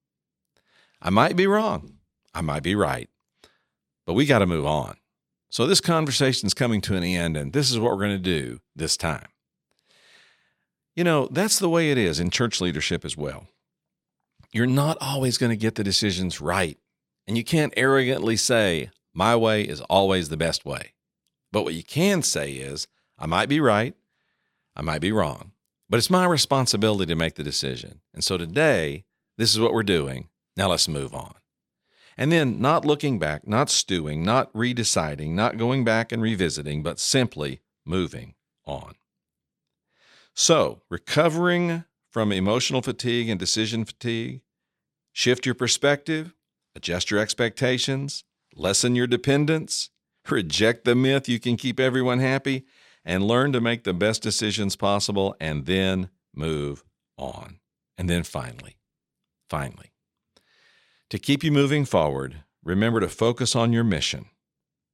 I 1.03 1.11
might 1.11 1.35
be 1.35 1.47
wrong, 1.47 1.99
I 2.33 2.41
might 2.41 2.63
be 2.63 2.77
right, 2.77 3.11
but 4.07 4.15
we 4.15 4.25
got 4.25 4.39
to 4.39 4.47
move 4.47 4.67
on. 4.67 4.97
So 5.51 5.67
this 5.67 5.81
conversation 5.81 6.47
is 6.47 6.55
coming 6.55 6.81
to 6.83 6.95
an 6.95 7.03
end, 7.03 7.37
and 7.37 7.53
this 7.53 7.73
is 7.73 7.79
what 7.79 7.91
we're 7.91 8.07
going 8.07 8.17
to 8.17 8.19
do 8.19 8.61
this 8.77 8.97
time. 8.97 9.27
You 10.95 11.03
know, 11.03 11.29
that's 11.31 11.59
the 11.59 11.69
way 11.69 11.91
it 11.91 11.99
is 11.99 12.21
in 12.21 12.31
church 12.31 12.61
leadership 12.61 13.05
as 13.05 13.17
well. 13.17 13.49
You're 14.53 14.67
not 14.67 14.97
always 15.01 15.39
going 15.39 15.51
to 15.51 15.57
get 15.57 15.75
the 15.75 15.85
decisions 15.85 16.41
right, 16.41 16.79
and 17.27 17.37
you 17.37 17.43
can't 17.43 17.75
arrogantly 17.77 18.37
say, 18.37 18.91
My 19.13 19.35
way 19.35 19.63
is 19.63 19.81
always 19.83 20.29
the 20.29 20.37
best 20.37 20.65
way. 20.65 20.93
But 21.51 21.65
what 21.65 21.75
you 21.75 21.83
can 21.83 22.23
say 22.23 22.53
is, 22.53 22.87
I 23.19 23.27
might 23.27 23.49
be 23.49 23.61
right, 23.61 23.95
I 24.77 24.83
might 24.83 25.01
be 25.01 25.11
wrong, 25.11 25.51
but 25.89 25.97
it's 25.99 26.11
my 26.11 26.27
responsibility 26.27 27.07
to 27.07 27.17
make 27.17 27.35
the 27.35 27.43
decision. 27.43 28.01
And 28.15 28.23
so 28.23 28.39
today, 28.39 29.05
this 29.37 29.53
is 29.53 29.59
what 29.59 29.73
we're 29.73 29.83
doing. 29.83 30.29
Now 30.57 30.69
let's 30.69 30.89
move 30.89 31.13
on. 31.13 31.35
And 32.17 32.31
then 32.31 32.61
not 32.61 32.85
looking 32.85 33.19
back, 33.19 33.47
not 33.47 33.71
stewing, 33.71 34.25
not 34.25 34.53
redeciding, 34.53 35.31
not 35.31 35.57
going 35.57 35.85
back 35.85 36.13
and 36.13 36.21
revisiting, 36.21 36.83
but 36.83 36.99
simply 36.99 37.61
moving 37.85 38.35
on. 38.67 38.95
So, 40.35 40.83
recovering 40.89 41.85
from 42.11 42.33
emotional 42.33 42.83
fatigue 42.83 43.29
and 43.29 43.39
decision 43.39 43.85
fatigue, 43.85 44.41
shift 45.13 45.47
your 45.47 45.55
perspective, 45.55 46.35
adjust 46.75 47.11
your 47.11 47.21
expectations, 47.21 48.25
lessen 48.55 48.97
your 48.97 49.07
dependence, 49.07 49.91
reject 50.29 50.85
the 50.85 50.95
myth 50.95 51.29
you 51.29 51.41
can 51.41 51.57
keep 51.57 51.81
everyone 51.81 52.19
happy, 52.19 52.65
and 53.05 53.27
learn 53.27 53.53
to 53.53 53.61
make 53.61 53.85
the 53.85 53.95
best 53.95 54.23
decisions 54.23 54.77
possible, 54.77 55.35
and 55.41 55.67
then 55.67 56.11
move 56.35 56.85
on. 57.17 57.59
And 57.97 58.09
then 58.09 58.23
finally, 58.23 58.77
finally, 59.49 59.90
to 61.11 61.19
keep 61.19 61.45
you 61.45 61.53
moving 61.53 61.85
forward, 61.85 62.45
remember 62.65 63.01
to 63.01 63.09
focus 63.09 63.55
on 63.55 63.73
your 63.73 63.85
mission 63.85 64.27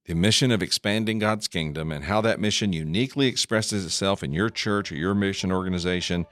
the 0.07 0.15
mission 0.15 0.53
of 0.53 0.63
expanding 0.63 1.19
God's 1.19 1.49
kingdom 1.49 1.91
and 1.91 2.05
how 2.05 2.21
that 2.21 2.39
mission 2.39 2.73
uniquely 2.73 3.27
expresses 3.27 3.85
itself 3.85 4.23
in 4.23 4.33
your 4.33 4.49
church 4.49 4.93
or 4.93 4.95
your 4.95 5.15
mission 5.15 5.51
organization 5.51 6.27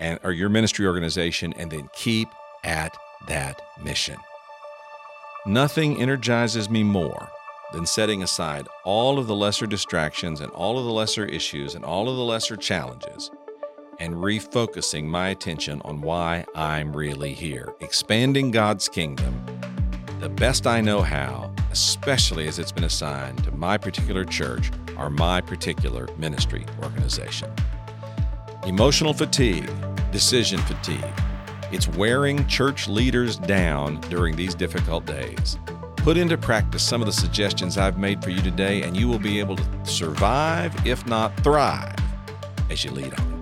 and 0.00 0.18
or 0.24 0.32
your 0.32 0.48
ministry 0.48 0.86
organization 0.86 1.52
and 1.54 1.70
then 1.70 1.88
keep 1.94 2.28
at 2.64 2.96
that 3.28 3.62
mission. 3.82 4.16
Nothing 5.46 6.02
energizes 6.02 6.68
me 6.68 6.82
more 6.82 7.28
than 7.72 7.86
setting 7.86 8.22
aside 8.22 8.66
all 8.84 9.18
of 9.18 9.28
the 9.28 9.36
lesser 9.36 9.66
distractions 9.66 10.40
and 10.40 10.50
all 10.50 10.76
of 10.78 10.84
the 10.84 10.92
lesser 10.92 11.24
issues 11.24 11.76
and 11.76 11.84
all 11.84 12.08
of 12.08 12.16
the 12.16 12.24
lesser 12.24 12.56
challenges 12.56 13.30
and 13.98 14.14
refocusing 14.14 15.04
my 15.04 15.28
attention 15.28 15.80
on 15.84 16.00
why 16.00 16.44
I'm 16.54 16.94
really 16.96 17.34
here, 17.34 17.74
expanding 17.80 18.50
God's 18.50 18.88
kingdom 18.88 19.44
the 20.24 20.30
best 20.30 20.66
I 20.66 20.80
know 20.80 21.02
how, 21.02 21.52
especially 21.70 22.48
as 22.48 22.58
it's 22.58 22.72
been 22.72 22.84
assigned 22.84 23.44
to 23.44 23.52
my 23.52 23.76
particular 23.76 24.24
church 24.24 24.70
or 24.96 25.10
my 25.10 25.42
particular 25.42 26.08
ministry 26.16 26.64
organization. 26.82 27.52
Emotional 28.64 29.12
fatigue, 29.12 29.70
decision 30.12 30.58
fatigue, 30.60 31.04
it's 31.72 31.88
wearing 31.88 32.46
church 32.46 32.88
leaders 32.88 33.36
down 33.36 34.00
during 34.08 34.34
these 34.34 34.54
difficult 34.54 35.04
days. 35.04 35.58
Put 35.96 36.16
into 36.16 36.38
practice 36.38 36.82
some 36.82 37.02
of 37.02 37.06
the 37.06 37.12
suggestions 37.12 37.76
I've 37.76 37.98
made 37.98 38.24
for 38.24 38.30
you 38.30 38.40
today, 38.40 38.82
and 38.82 38.96
you 38.96 39.08
will 39.08 39.18
be 39.18 39.38
able 39.40 39.56
to 39.56 39.64
survive, 39.84 40.74
if 40.86 41.06
not 41.06 41.36
thrive, 41.44 41.96
as 42.70 42.82
you 42.82 42.92
lead 42.92 43.12
on. 43.20 43.33